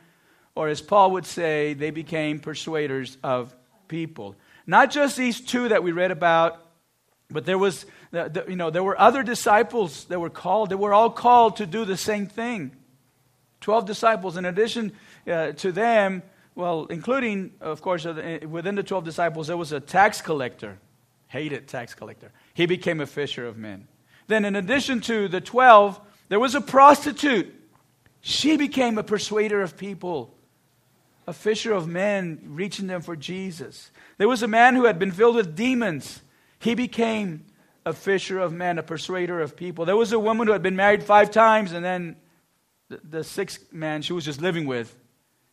or 0.57 0.69
as 0.69 0.81
Paul 0.81 1.13
would 1.13 1.27
say, 1.27 1.75
they 1.75 1.91
became 1.91 2.41
persuaders 2.41 3.19
of 3.23 3.55
people. 3.87 4.35
Not 4.67 4.91
just 4.91 5.17
these 5.17 5.41
two 5.41 5.69
that 5.69 5.85
we 5.85 5.93
read 5.93 6.11
about, 6.11 6.61
but 7.31 7.45
there 7.45 7.59
was, 7.59 7.87
you 8.13 8.57
know, 8.57 8.71
there 8.71 8.83
were 8.83 8.99
other 8.99 9.23
disciples 9.23 10.07
that 10.07 10.19
were 10.19 10.31
called. 10.31 10.71
They 10.71 10.77
were 10.77 10.95
all 10.95 11.11
called 11.11 11.57
to 11.59 11.67
do 11.67 11.85
the 11.85 11.97
same 11.97 12.27
thing. 12.27 12.75
Twelve 13.61 13.87
disciples. 13.87 14.37
In 14.37 14.45
addition 14.45 14.93
uh, 15.27 15.53
to 15.53 15.73
them, 15.73 16.23
well, 16.57 16.87
including, 16.87 17.53
of 17.61 17.83
course, 17.83 18.07
uh, 18.07 18.39
within 18.49 18.75
the 18.75 18.83
12 18.83 19.05
disciples, 19.05 19.47
there 19.47 19.59
was 19.59 19.73
a 19.73 19.79
tax 19.79 20.23
collector, 20.23 20.79
hated 21.29 21.69
tax 21.69 21.95
collector. 21.95 22.33
He 22.55 22.65
became 22.65 23.01
a 23.01 23.07
fisher 23.07 23.47
of 23.47 23.59
men. 23.59 23.87
Then, 24.27 24.47
in 24.47 24.57
addition 24.57 25.03
to 25.03 25.29
the 25.29 25.43
12, 25.43 26.01
there 26.31 26.41
was 26.41 26.55
a 26.55 26.63
prostitute. 26.63 27.55
She 28.23 28.57
became 28.57 28.97
a 28.97 29.03
persuader 29.03 29.61
of 29.61 29.77
people, 29.77 30.35
a 31.27 31.35
fisher 31.35 31.75
of 31.75 31.87
men, 31.87 32.41
reaching 32.47 32.87
them 32.87 33.03
for 33.03 33.17
Jesus. 33.17 33.91
There 34.17 34.27
was 34.27 34.43
a 34.43 34.49
man 34.49 34.75
who 34.75 34.87
had 34.87 34.99
been 34.99 35.13
filled 35.13 35.37
with 35.37 35.55
demons. 35.55 36.23
He 36.59 36.75
became 36.75 37.45
a 37.85 37.93
fisher 37.93 38.39
of 38.39 38.55
men, 38.55 38.79
a 38.79 38.83
persuader 38.83 39.43
of 39.43 39.57
people. 39.57 39.85
There 39.85 39.97
was 39.97 40.13
a 40.13 40.19
woman 40.19 40.47
who 40.47 40.55
had 40.55 40.63
been 40.63 40.75
married 40.75 41.05
five 41.05 41.31
times, 41.31 41.73
and 41.73 41.85
then 41.85 42.17
the, 42.89 43.01
the 43.05 43.25
sixth 43.25 43.75
man 43.75 44.01
she 44.01 44.15
was 44.15 44.25
just 44.25 44.41
living 44.41 44.67
with 44.67 44.97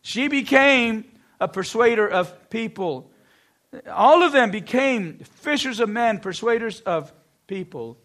she 0.04 0.28
became 0.28 1.06
a 1.40 1.48
persuader 1.48 2.06
of 2.06 2.50
people. 2.50 3.10
All 3.90 4.22
of 4.22 4.32
them 4.32 4.50
became 4.50 5.18
fishers 5.18 5.80
of 5.80 5.88
men, 5.88 6.20
persuaders 6.20 6.80
of 6.82 7.10
people. 7.46 7.96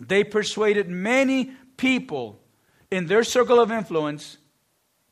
They 0.00 0.24
persuaded 0.24 0.88
many 0.88 1.52
people 1.76 2.40
in 2.90 3.06
their 3.06 3.22
circle 3.22 3.60
of 3.60 3.70
influence. 3.70 4.38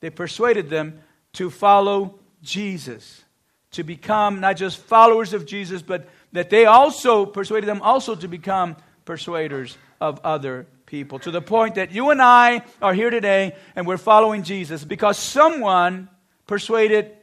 They 0.01 0.11
persuaded 0.11 0.69
them 0.69 1.01
to 1.35 1.51
follow 1.51 2.19
Jesus, 2.43 3.23
to 3.71 3.85
become 3.85 4.41
not 4.41 4.57
just 4.57 4.79
followers 4.79 5.33
of 5.33 5.47
Jesus, 5.47 5.83
but 5.83 6.09
that 6.33 6.51
they 6.51 6.67
also 6.67 7.27
persuaded 7.27 7.69
them 7.69 7.81
also 7.81 8.17
to 8.17 8.27
become 8.27 8.77
persuaders 9.05 9.79
of 10.01 10.21
other 10.25 10.67
people 10.89 11.19
to 11.19 11.31
the 11.31 11.43
point 11.43 11.75
that 11.75 11.93
you 11.93 12.11
and 12.11 12.21
I 12.21 12.63
are 12.81 12.95
here 12.95 13.11
today 13.11 13.55
and 13.77 13.87
we're 13.87 13.99
following 13.99 14.43
Jesus 14.43 14.85
because 14.85 15.19
someone 15.19 16.09
persuaded 16.47 17.15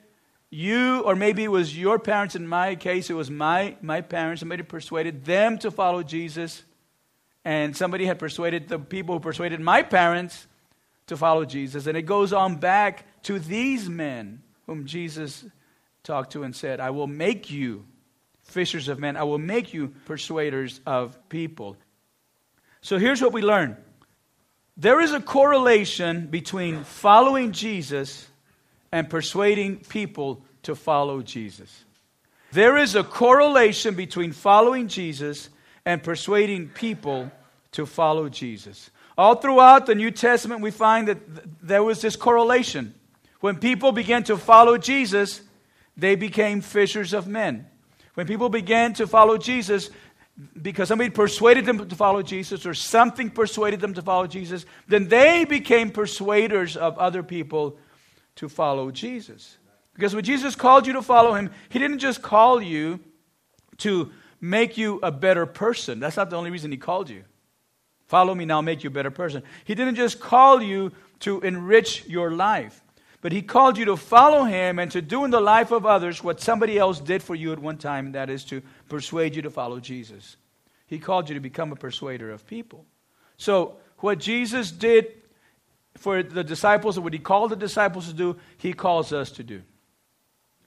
you, 0.51 1.01
or 1.01 1.15
maybe 1.15 1.43
it 1.43 1.51
was 1.51 1.77
your 1.77 1.98
parents. 2.00 2.36
In 2.36 2.48
my 2.48 2.75
case, 2.75 3.10
it 3.10 3.15
was 3.15 3.29
my, 3.31 3.75
my 3.81 4.01
parents. 4.01 4.39
Somebody 4.39 4.63
persuaded 4.63 5.25
them 5.25 5.57
to 5.57 5.72
follow 5.72 6.03
Jesus. 6.03 6.63
And 7.43 7.75
somebody 7.75 8.05
had 8.05 8.19
persuaded 8.19 8.69
the 8.69 8.79
people 8.79 9.15
who 9.15 9.19
persuaded 9.19 9.60
my 9.60 9.81
parents 9.81 10.48
to 11.07 11.17
follow 11.17 11.43
Jesus. 11.43 11.88
And 11.88 11.98
it 11.98 12.03
goes 12.03 12.34
on 12.34 12.55
back 12.57 13.05
to 13.24 13.39
these 13.39 13.89
men 13.89 14.43
whom 14.67 14.86
Jesus 14.86 15.43
talked 16.03 16.34
to 16.34 16.43
and 16.43 16.55
said, 16.55 16.79
I 16.79 16.91
will 16.91 17.07
make 17.07 17.51
you 17.51 17.86
fishers 18.43 18.88
of 18.88 19.00
men. 19.00 19.17
I 19.17 19.24
will 19.24 19.39
make 19.39 19.74
you 19.74 19.89
persuaders 20.05 20.79
of 20.86 21.17
people. 21.29 21.77
So 22.86 23.00
here's 23.00 23.20
what 23.20 23.34
we 23.34 23.42
learn 23.42 23.77
there 24.77 25.01
is 25.01 25.12
a 25.12 25.20
correlation 25.20 26.27
between 26.27 26.84
following 26.84 27.51
Jesus 27.51 28.27
and 28.92 29.10
persuading 29.10 29.77
people 29.77 30.46
to 30.62 30.75
follow 30.75 31.24
Jesus. 31.24 31.84
There 32.51 32.77
is 32.77 32.94
a 32.94 33.04
correlation 33.04 33.96
between 33.96 34.34
following 34.34 34.88
Jesus 34.88 35.50
and 35.84 36.04
persuading 36.04 36.70
people 36.70 37.32
to 37.72 37.88
follow 37.88 38.30
Jesus. 38.30 38.92
All 39.18 39.34
throughout 39.34 39.88
the 39.88 39.96
New 39.96 40.12
Testament, 40.12 40.62
we 40.62 40.70
find 40.70 41.08
that 41.08 41.25
th- 41.25 41.48
there 41.63 41.84
was 41.84 42.01
this 42.01 42.15
correlation. 42.15 42.94
When 43.39 43.58
people 43.58 43.94
began 43.94 44.24
to 44.25 44.38
follow 44.38 44.77
Jesus, 44.77 45.42
they 45.98 46.15
became 46.15 46.62
fishers 46.62 47.13
of 47.13 47.27
men. 47.27 47.65
When 48.13 48.27
people 48.27 48.50
began 48.50 48.94
to 48.94 49.08
follow 49.08 49.38
Jesus, 49.38 49.89
because 50.62 50.89
somebody 50.89 51.10
persuaded 51.10 51.65
them 51.65 51.88
to 51.88 51.96
follow 51.96 52.22
Jesus 52.22 52.65
or 52.65 52.74
something 52.74 53.30
persuaded 53.30 53.80
them 53.80 53.94
to 53.94 54.01
follow 54.01 54.27
Jesus, 54.27 54.65
then 54.88 55.08
they 55.08 55.46
became 55.46 55.92
persuaders 55.92 56.75
of 56.75 56.98
other 56.98 57.24
people 57.24 57.77
to 58.36 58.50
follow 58.50 58.92
Jesus. 58.92 59.58
Because 59.94 60.13
when 60.13 60.25
Jesus 60.25 60.56
called 60.56 60.86
you 60.86 60.94
to 60.94 61.01
follow 61.01 61.34
him, 61.34 61.51
he 61.70 61.80
didn't 61.80 62.00
just 62.00 62.22
call 62.22 62.62
you 62.62 63.00
to 63.77 64.12
make 64.42 64.77
you 64.77 65.00
a 65.01 65.12
better 65.12 65.46
person. 65.46 66.00
That's 66.00 66.18
not 66.18 66.30
the 66.30 66.36
only 66.36 66.51
reason 66.51 66.70
he 66.70 66.77
called 66.77 67.10
you. 67.10 67.24
Follow 68.08 68.36
me 68.36 68.46
now, 68.46 68.62
make 68.62 68.84
you 68.84 68.89
a 68.89 68.94
better 68.94 69.12
person. 69.12 69.42
He 69.63 69.74
didn't 69.74 69.96
just 69.96 70.20
call 70.20 70.62
you 70.62 70.92
to 71.22 71.39
enrich 71.42 72.06
your 72.08 72.32
life, 72.32 72.84
but 73.22 73.31
he 73.31 73.41
called 73.41 73.77
you 73.77 73.86
to 73.86 73.98
follow 73.98 74.43
him 74.43 74.79
and 74.79 74.91
to 74.91 75.01
do 75.01 75.25
in 75.25 75.31
the 75.31 75.39
life 75.39 75.72
of 75.72 75.86
others 75.86 76.24
what 76.24 76.41
somebody 76.41 76.77
else 76.77 77.00
did 77.00 77.24
for 77.24 77.36
you 77.36 77.51
at 77.51 77.60
one 77.60 77.77
time, 77.77 78.12
that 78.12 78.29
is 78.29 78.43
to 78.45 78.62
persuade 78.89 79.36
you 79.36 79.41
to 79.41 79.50
follow 79.50 79.79
Jesus. 79.79 80.38
He 80.88 81.00
called 81.00 81.29
you 81.29 81.36
to 81.36 81.41
become 81.41 81.72
a 81.72 81.75
persuader 81.75 82.31
of 82.31 82.45
people. 82.45 82.86
So, 83.38 83.77
what 83.98 84.19
Jesus 84.19 84.72
did 84.72 85.07
for 85.98 86.22
the 86.22 86.43
disciples, 86.43 87.00
what 87.00 87.13
he 87.13 87.19
called 87.19 87.51
the 87.51 87.55
disciples 87.55 88.07
to 88.07 88.13
do, 88.13 88.38
he 88.57 88.74
calls 88.74 89.13
us 89.13 89.31
to 89.31 89.43
do. 89.43 89.62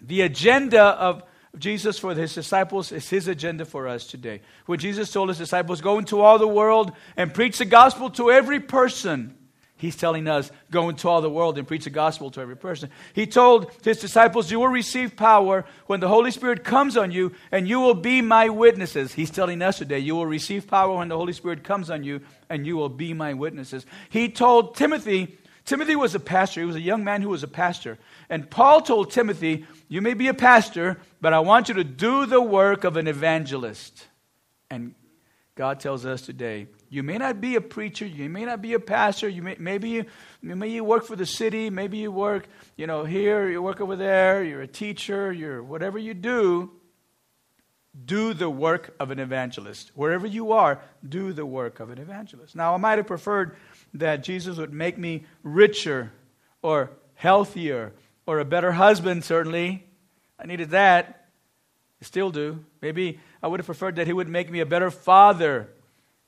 The 0.00 0.22
agenda 0.22 0.82
of 0.82 1.22
Jesus 1.56 1.98
for 1.98 2.14
his 2.14 2.34
disciples 2.34 2.92
is 2.92 3.08
his 3.08 3.28
agenda 3.28 3.64
for 3.64 3.88
us 3.88 4.06
today. 4.06 4.42
When 4.66 4.78
Jesus 4.78 5.10
told 5.10 5.28
his 5.28 5.38
disciples, 5.38 5.80
Go 5.80 5.98
into 5.98 6.20
all 6.20 6.38
the 6.38 6.48
world 6.48 6.92
and 7.16 7.32
preach 7.32 7.58
the 7.58 7.64
gospel 7.64 8.10
to 8.10 8.30
every 8.30 8.60
person, 8.60 9.36
He's 9.78 9.96
telling 9.96 10.26
us, 10.26 10.50
go 10.72 10.88
into 10.88 11.08
all 11.08 11.20
the 11.20 11.30
world 11.30 11.56
and 11.56 11.66
preach 11.66 11.84
the 11.84 11.90
gospel 11.90 12.32
to 12.32 12.40
every 12.40 12.56
person. 12.56 12.90
He 13.12 13.26
told 13.26 13.70
his 13.84 14.00
disciples, 14.00 14.50
You 14.50 14.58
will 14.58 14.68
receive 14.68 15.16
power 15.16 15.64
when 15.86 16.00
the 16.00 16.08
Holy 16.08 16.32
Spirit 16.32 16.64
comes 16.64 16.96
on 16.96 17.12
you, 17.12 17.32
and 17.52 17.68
you 17.68 17.78
will 17.78 17.94
be 17.94 18.20
my 18.20 18.48
witnesses. 18.48 19.14
He's 19.14 19.30
telling 19.30 19.62
us 19.62 19.78
today, 19.78 20.00
You 20.00 20.16
will 20.16 20.26
receive 20.26 20.66
power 20.66 20.96
when 20.96 21.08
the 21.08 21.16
Holy 21.16 21.32
Spirit 21.32 21.62
comes 21.62 21.90
on 21.90 22.02
you, 22.02 22.20
and 22.50 22.66
you 22.66 22.76
will 22.76 22.88
be 22.88 23.14
my 23.14 23.34
witnesses. 23.34 23.86
He 24.10 24.28
told 24.28 24.74
Timothy, 24.74 25.38
Timothy 25.64 25.94
was 25.94 26.14
a 26.16 26.20
pastor. 26.20 26.60
He 26.60 26.66
was 26.66 26.76
a 26.76 26.80
young 26.80 27.04
man 27.04 27.22
who 27.22 27.28
was 27.28 27.44
a 27.44 27.48
pastor. 27.48 27.98
And 28.28 28.50
Paul 28.50 28.80
told 28.80 29.12
Timothy, 29.12 29.64
You 29.86 30.02
may 30.02 30.14
be 30.14 30.26
a 30.26 30.34
pastor, 30.34 30.98
but 31.20 31.32
I 31.32 31.38
want 31.38 31.68
you 31.68 31.74
to 31.74 31.84
do 31.84 32.26
the 32.26 32.42
work 32.42 32.82
of 32.82 32.96
an 32.96 33.06
evangelist. 33.06 34.06
And 34.70 34.94
God 35.54 35.78
tells 35.78 36.04
us 36.04 36.22
today, 36.22 36.66
you 36.90 37.02
may 37.02 37.18
not 37.18 37.40
be 37.40 37.56
a 37.56 37.60
preacher, 37.60 38.06
you 38.06 38.28
may 38.28 38.44
not 38.44 38.62
be 38.62 38.72
a 38.72 38.80
pastor, 38.80 39.28
you 39.28 39.42
may, 39.42 39.56
maybe 39.58 39.90
you, 39.90 40.04
maybe 40.42 40.72
you 40.72 40.84
work 40.84 41.04
for 41.04 41.16
the 41.16 41.26
city, 41.26 41.68
maybe 41.70 41.98
you 41.98 42.10
work, 42.10 42.48
you 42.76 42.86
know, 42.86 43.04
here, 43.04 43.48
you 43.48 43.60
work 43.60 43.80
over 43.80 43.96
there, 43.96 44.42
you're 44.42 44.62
a 44.62 44.66
teacher, 44.66 45.32
you're 45.32 45.62
whatever 45.62 45.98
you 45.98 46.14
do, 46.14 46.70
do 48.04 48.32
the 48.32 48.48
work 48.48 48.94
of 48.98 49.10
an 49.10 49.18
evangelist. 49.18 49.90
Wherever 49.94 50.26
you 50.26 50.52
are, 50.52 50.80
do 51.06 51.32
the 51.32 51.44
work 51.44 51.80
of 51.80 51.90
an 51.90 51.98
evangelist. 51.98 52.56
Now, 52.56 52.74
I 52.74 52.76
might 52.78 52.98
have 52.98 53.06
preferred 53.06 53.56
that 53.94 54.22
Jesus 54.22 54.56
would 54.56 54.72
make 54.72 54.96
me 54.96 55.24
richer 55.42 56.12
or 56.62 56.90
healthier 57.14 57.92
or 58.26 58.38
a 58.38 58.44
better 58.44 58.72
husband, 58.72 59.24
certainly. 59.24 59.84
I 60.38 60.46
needed 60.46 60.70
that. 60.70 61.26
I 62.00 62.04
still 62.04 62.30
do. 62.30 62.64
Maybe 62.80 63.18
I 63.42 63.48
would 63.48 63.60
have 63.60 63.66
preferred 63.66 63.96
that 63.96 64.06
he 64.06 64.12
would 64.12 64.28
make 64.28 64.50
me 64.50 64.60
a 64.60 64.66
better 64.66 64.90
father 64.90 65.68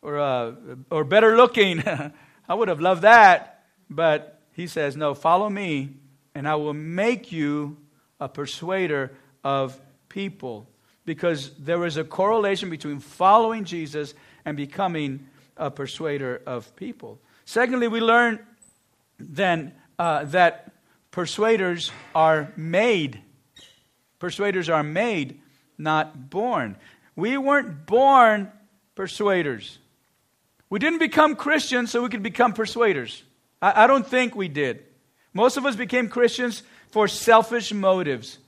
or, 0.02 0.19
uh, 0.19 0.52
or 0.90 1.04
better 1.04 1.37
looking. 1.37 1.83
I 2.49 2.54
would 2.54 2.69
have 2.69 2.80
loved 2.80 3.02
that. 3.02 3.64
But 3.88 4.40
he 4.52 4.66
says, 4.66 4.97
No, 4.97 5.14
follow 5.14 5.49
me, 5.49 5.90
and 6.35 6.49
I 6.49 6.54
will 6.57 6.75
make 6.75 7.33
you 7.33 7.76
a 8.19 8.28
persuader 8.28 9.12
of 9.42 9.80
people. 10.09 10.69
Because 11.04 11.50
there 11.59 11.85
is 11.87 11.97
a 11.97 12.04
correlation 12.04 12.71
between 12.71 13.00
following 13.00 13.64
Jesus 13.64 14.14
and 14.45 14.57
becoming 14.57 15.26
a 15.57 15.71
persuader 15.71 16.40
of 16.47 16.75
people. 16.76 17.21
Secondly, 17.45 17.88
we 17.88 18.00
learn 18.00 18.38
then 19.19 19.75
uh, 19.99 20.25
that 20.26 20.73
persuaders 21.11 21.90
are 22.14 22.52
made. 22.57 23.21
Persuaders 24.19 24.69
are 24.69 24.83
made, 24.83 25.40
not 25.76 26.30
born. 26.30 26.76
We 27.16 27.37
weren't 27.37 27.87
born 27.87 28.52
persuaders. 28.95 29.80
We 30.71 30.79
didn't 30.79 31.00
become 31.00 31.35
Christians 31.35 31.91
so 31.91 32.00
we 32.03 32.09
could 32.09 32.23
become 32.23 32.53
persuaders. 32.53 33.25
I, 33.61 33.85
I 33.85 33.87
don't 33.89 34.07
think 34.07 34.37
we 34.37 34.49
did. 34.49 34.85
Most 35.35 35.57
of 35.57 35.67
us 35.67 35.77
became 35.77 36.09
Christians 36.09 36.62
for 36.89 37.09
selfish 37.09 37.73
motives. 37.73 38.39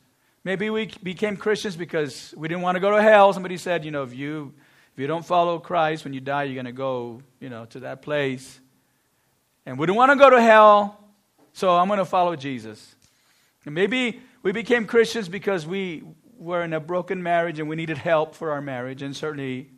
Maybe 0.45 0.71
we 0.71 0.91
became 1.03 1.37
Christians 1.37 1.77
because 1.77 2.33
we 2.37 2.49
didn't 2.49 2.63
want 2.63 2.77
to 2.77 2.81
go 2.81 2.93
to 2.93 3.03
hell. 3.03 3.33
Somebody 3.33 3.57
said, 3.57 3.85
you 3.85 3.91
know, 3.91 4.05
if 4.05 4.15
you 4.15 4.55
if 4.93 4.99
you 4.99 5.07
don't 5.07 5.25
follow 5.25 5.59
Christ 5.59 6.05
when 6.05 6.13
you 6.13 6.21
die, 6.21 6.45
you're 6.45 6.55
going 6.55 6.67
to 6.67 6.73
go, 6.73 7.23
you 7.41 7.49
know, 7.49 7.65
to 7.67 7.81
that 7.81 8.03
place. 8.03 8.61
And 9.65 9.79
we 9.79 9.87
didn't 9.87 9.97
want 9.97 10.13
to 10.13 10.17
go 10.17 10.31
to 10.31 10.41
hell, 10.41 10.99
so 11.53 11.77
I'm 11.77 11.87
going 11.87 11.99
to 11.99 12.05
follow 12.05 12.37
Jesus. 12.37 12.95
And 13.65 13.75
maybe 13.75 14.21
we 14.43 14.53
became 14.53 14.87
Christians 14.87 15.29
because 15.29 15.67
we 15.67 16.03
were 16.37 16.63
in 16.63 16.73
a 16.73 16.81
broken 16.81 17.23
marriage 17.23 17.59
and 17.59 17.69
we 17.69 17.77
needed 17.77 17.97
help 17.97 18.35
for 18.35 18.51
our 18.51 18.61
marriage, 18.61 19.03
and 19.03 19.17
certainly 19.17 19.71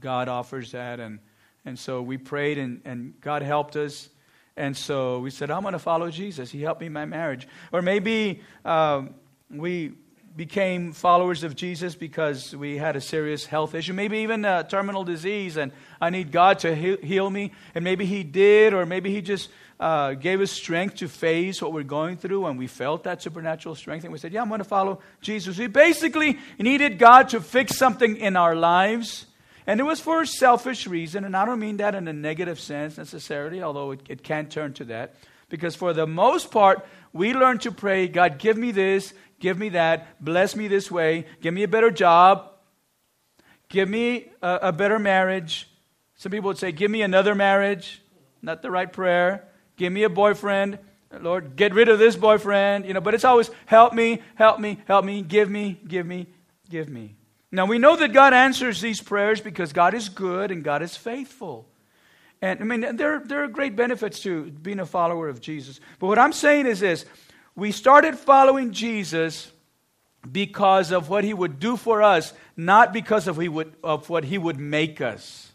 God 0.00 0.28
offers 0.28 0.72
that. 0.72 1.00
And, 1.00 1.20
and 1.68 1.78
so 1.78 2.00
we 2.00 2.16
prayed, 2.16 2.56
and, 2.56 2.80
and 2.86 3.12
God 3.20 3.42
helped 3.42 3.76
us. 3.76 4.08
And 4.56 4.74
so 4.74 5.20
we 5.20 5.30
said, 5.30 5.50
I'm 5.50 5.62
going 5.62 5.72
to 5.72 5.78
follow 5.78 6.10
Jesus. 6.10 6.50
He 6.50 6.62
helped 6.62 6.80
me 6.80 6.86
in 6.86 6.92
my 6.94 7.04
marriage. 7.04 7.46
Or 7.72 7.82
maybe 7.82 8.40
um, 8.64 9.14
we 9.50 9.92
became 10.34 10.92
followers 10.92 11.44
of 11.44 11.54
Jesus 11.54 11.94
because 11.94 12.56
we 12.56 12.78
had 12.78 12.96
a 12.96 13.00
serious 13.00 13.44
health 13.44 13.74
issue, 13.74 13.92
maybe 13.92 14.18
even 14.18 14.44
a 14.46 14.64
terminal 14.64 15.04
disease, 15.04 15.56
and 15.58 15.72
I 16.00 16.10
need 16.10 16.32
God 16.32 16.60
to 16.60 16.74
heal 16.74 17.28
me. 17.28 17.52
And 17.74 17.84
maybe 17.84 18.06
He 18.06 18.24
did, 18.24 18.72
or 18.72 18.86
maybe 18.86 19.12
He 19.12 19.20
just 19.20 19.50
uh, 19.78 20.14
gave 20.14 20.40
us 20.40 20.50
strength 20.50 20.96
to 20.96 21.08
face 21.08 21.60
what 21.60 21.72
we're 21.72 21.82
going 21.82 22.16
through, 22.16 22.46
and 22.46 22.58
we 22.58 22.66
felt 22.66 23.04
that 23.04 23.20
supernatural 23.20 23.74
strength, 23.74 24.04
and 24.04 24.12
we 24.12 24.18
said, 24.18 24.32
Yeah, 24.32 24.40
I'm 24.40 24.48
going 24.48 24.58
to 24.58 24.64
follow 24.64 25.00
Jesus. 25.20 25.58
We 25.58 25.66
basically 25.66 26.38
needed 26.58 26.98
God 26.98 27.28
to 27.28 27.40
fix 27.40 27.76
something 27.76 28.16
in 28.16 28.36
our 28.36 28.56
lives 28.56 29.26
and 29.68 29.80
it 29.80 29.82
was 29.82 30.00
for 30.00 30.22
a 30.22 30.26
selfish 30.26 30.86
reason, 30.86 31.24
and 31.24 31.36
I 31.36 31.44
don't 31.44 31.60
mean 31.60 31.76
that 31.76 31.94
in 31.94 32.08
a 32.08 32.12
negative 32.14 32.58
sense 32.58 32.96
necessarily, 32.96 33.62
although 33.62 33.90
it, 33.90 34.00
it 34.08 34.22
can 34.22 34.46
turn 34.46 34.72
to 34.72 34.86
that. 34.86 35.14
Because 35.50 35.76
for 35.76 35.92
the 35.92 36.06
most 36.06 36.50
part, 36.50 36.86
we 37.12 37.34
learn 37.34 37.58
to 37.58 37.70
pray, 37.70 38.08
God, 38.08 38.38
give 38.38 38.56
me 38.56 38.70
this, 38.70 39.12
give 39.40 39.58
me 39.58 39.68
that, 39.68 40.24
bless 40.24 40.56
me 40.56 40.68
this 40.68 40.90
way, 40.90 41.26
give 41.42 41.52
me 41.52 41.64
a 41.64 41.68
better 41.68 41.90
job, 41.90 42.50
give 43.68 43.90
me 43.90 44.30
a, 44.40 44.58
a 44.62 44.72
better 44.72 44.98
marriage. 44.98 45.68
Some 46.16 46.32
people 46.32 46.48
would 46.48 46.56
say, 46.56 46.72
give 46.72 46.90
me 46.90 47.02
another 47.02 47.34
marriage. 47.34 48.00
Not 48.40 48.62
the 48.62 48.70
right 48.70 48.90
prayer. 48.90 49.48
Give 49.76 49.92
me 49.92 50.04
a 50.04 50.08
boyfriend. 50.08 50.78
Lord, 51.20 51.56
get 51.56 51.74
rid 51.74 51.90
of 51.90 51.98
this 51.98 52.16
boyfriend. 52.16 52.86
You 52.86 52.94
know, 52.94 53.02
but 53.02 53.12
it's 53.12 53.24
always 53.24 53.50
help 53.66 53.92
me, 53.92 54.22
help 54.34 54.60
me, 54.60 54.78
help 54.86 55.04
me, 55.04 55.20
give 55.20 55.50
me, 55.50 55.78
give 55.86 56.06
me, 56.06 56.26
give 56.70 56.88
me. 56.88 57.17
Now, 57.50 57.66
we 57.66 57.78
know 57.78 57.96
that 57.96 58.12
God 58.12 58.34
answers 58.34 58.80
these 58.80 59.00
prayers 59.00 59.40
because 59.40 59.72
God 59.72 59.94
is 59.94 60.08
good 60.08 60.50
and 60.50 60.62
God 60.62 60.82
is 60.82 60.96
faithful. 60.96 61.66
And 62.42 62.60
I 62.60 62.64
mean, 62.64 62.96
there, 62.96 63.20
there 63.20 63.42
are 63.42 63.48
great 63.48 63.74
benefits 63.74 64.20
to 64.20 64.50
being 64.50 64.80
a 64.80 64.86
follower 64.86 65.28
of 65.28 65.40
Jesus. 65.40 65.80
But 65.98 66.08
what 66.08 66.18
I'm 66.18 66.32
saying 66.32 66.66
is 66.66 66.80
this 66.80 67.04
we 67.56 67.72
started 67.72 68.16
following 68.16 68.72
Jesus 68.72 69.50
because 70.30 70.92
of 70.92 71.08
what 71.08 71.24
he 71.24 71.34
would 71.34 71.58
do 71.58 71.76
for 71.76 72.02
us, 72.02 72.32
not 72.56 72.92
because 72.92 73.26
of, 73.26 73.38
he 73.38 73.48
would, 73.48 73.74
of 73.82 74.08
what 74.08 74.24
he 74.24 74.38
would 74.38 74.58
make 74.58 75.00
us. 75.00 75.47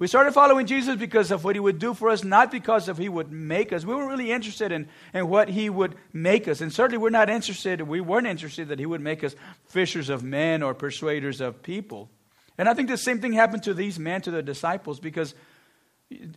We 0.00 0.06
started 0.06 0.32
following 0.32 0.64
Jesus 0.64 0.96
because 0.96 1.30
of 1.30 1.44
what 1.44 1.54
he 1.54 1.60
would 1.60 1.78
do 1.78 1.92
for 1.92 2.08
us, 2.08 2.24
not 2.24 2.50
because 2.50 2.88
of 2.88 2.96
he 2.96 3.10
would 3.10 3.30
make 3.30 3.70
us. 3.70 3.84
We 3.84 3.94
weren't 3.94 4.08
really 4.08 4.32
interested 4.32 4.72
in, 4.72 4.88
in 5.12 5.28
what 5.28 5.50
he 5.50 5.68
would 5.68 5.94
make 6.10 6.48
us. 6.48 6.62
And 6.62 6.72
certainly 6.72 6.96
we're 6.96 7.10
not 7.10 7.28
interested, 7.28 7.82
we 7.82 8.00
weren't 8.00 8.26
interested 8.26 8.68
that 8.68 8.78
he 8.78 8.86
would 8.86 9.02
make 9.02 9.22
us 9.22 9.36
fishers 9.66 10.08
of 10.08 10.22
men 10.22 10.62
or 10.62 10.72
persuaders 10.72 11.42
of 11.42 11.62
people. 11.62 12.08
And 12.56 12.66
I 12.66 12.72
think 12.72 12.88
the 12.88 12.96
same 12.96 13.20
thing 13.20 13.34
happened 13.34 13.62
to 13.64 13.74
these 13.74 13.98
men, 13.98 14.22
to 14.22 14.30
the 14.30 14.42
disciples, 14.42 15.00
because 15.00 15.34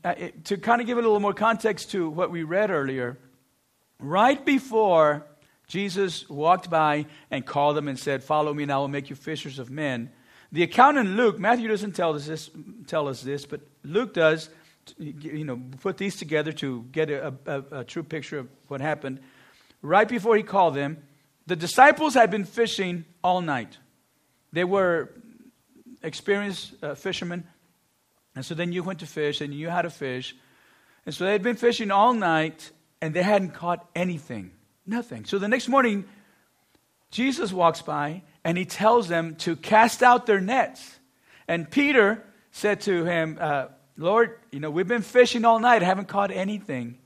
uh, 0.04 0.13
to 0.43 0.58
kind 0.58 0.82
of 0.82 0.88
give 0.88 0.97
it 0.97 1.06
a 1.06 1.08
little 1.08 1.21
more 1.21 1.34
context 1.34 1.91
to 1.91 2.10
what 2.10 2.32
we 2.32 2.43
read 2.43 2.69
earlier, 2.69 3.17
right 3.97 4.45
before 4.45 5.26
Jesus 5.67 6.30
walked 6.30 6.69
by 6.69 7.06
and 7.32 7.45
called 7.45 7.78
them 7.78 7.88
and 7.88 7.97
said, 7.97 8.26
Follow 8.26 8.54
me 8.54 8.63
and 8.63 8.73
I 8.73 8.78
will 8.80 8.89
make 8.89 9.10
you 9.10 9.15
fishers 9.15 9.58
of 9.58 9.71
men 9.71 10.12
the 10.53 10.61
account 10.61 10.97
in 10.97 11.17
Luke, 11.17 11.39
Matthew 11.39 11.67
doesn't 11.67 11.93
tell 11.93 12.15
us 12.15 12.27
this, 12.27 12.49
tell 12.87 13.07
us 13.07 13.21
this 13.21 13.45
but 13.45 13.61
Luke 13.83 14.13
does, 14.13 14.49
you 14.97 15.43
know, 15.43 15.59
put 15.81 15.97
these 15.97 16.15
together 16.15 16.51
to 16.53 16.83
get 16.91 17.09
a, 17.09 17.33
a, 17.45 17.79
a 17.79 17.83
true 17.83 18.03
picture 18.03 18.37
of 18.37 18.49
what 18.67 18.79
happened. 18.79 19.19
Right 19.81 20.07
before 20.07 20.37
he 20.37 20.43
called 20.43 20.75
them, 20.75 21.03
the 21.47 21.55
disciples 21.55 22.13
had 22.13 22.29
been 22.29 22.45
fishing 22.45 23.03
all 23.23 23.41
night. 23.41 23.77
They 24.53 24.63
were 24.63 25.09
experienced 26.03 26.75
uh, 26.83 26.93
fishermen. 26.93 27.45
And 28.35 28.45
so 28.45 28.53
then 28.53 28.71
you 28.71 28.83
went 28.83 28.99
to 28.99 29.07
fish 29.07 29.41
and 29.41 29.53
you 29.53 29.69
had 29.69 29.81
to 29.81 29.89
fish. 29.89 30.35
And 31.05 31.15
so 31.15 31.25
they 31.25 31.31
had 31.31 31.43
been 31.43 31.55
fishing 31.55 31.89
all 31.89 32.13
night 32.13 32.69
and 33.01 33.13
they 33.13 33.23
hadn't 33.23 33.51
caught 33.51 33.89
anything. 33.95 34.51
Nothing. 34.85 35.25
So 35.25 35.39
the 35.39 35.47
next 35.47 35.67
morning, 35.67 36.05
Jesus 37.09 37.51
walks 37.51 37.81
by 37.81 38.21
and 38.43 38.58
he 38.58 38.65
tells 38.65 39.08
them 39.08 39.36
to 39.36 39.56
cast 39.56 40.03
out 40.03 40.25
their 40.25 40.41
nets. 40.41 40.99
And 41.47 41.69
Peter 41.69 42.23
said 42.51 42.82
to 42.82 43.06
him, 43.06 43.38
uh, 43.39 43.67
Lord, 43.97 44.39
you 44.51 44.60
know, 44.60 44.71
we've 44.71 44.88
been 44.88 45.01
fishing 45.01 45.45
all 45.45 45.60
night, 45.60 45.82
haven't 45.82 46.08
caught 46.08 46.32
anything. 46.32 46.97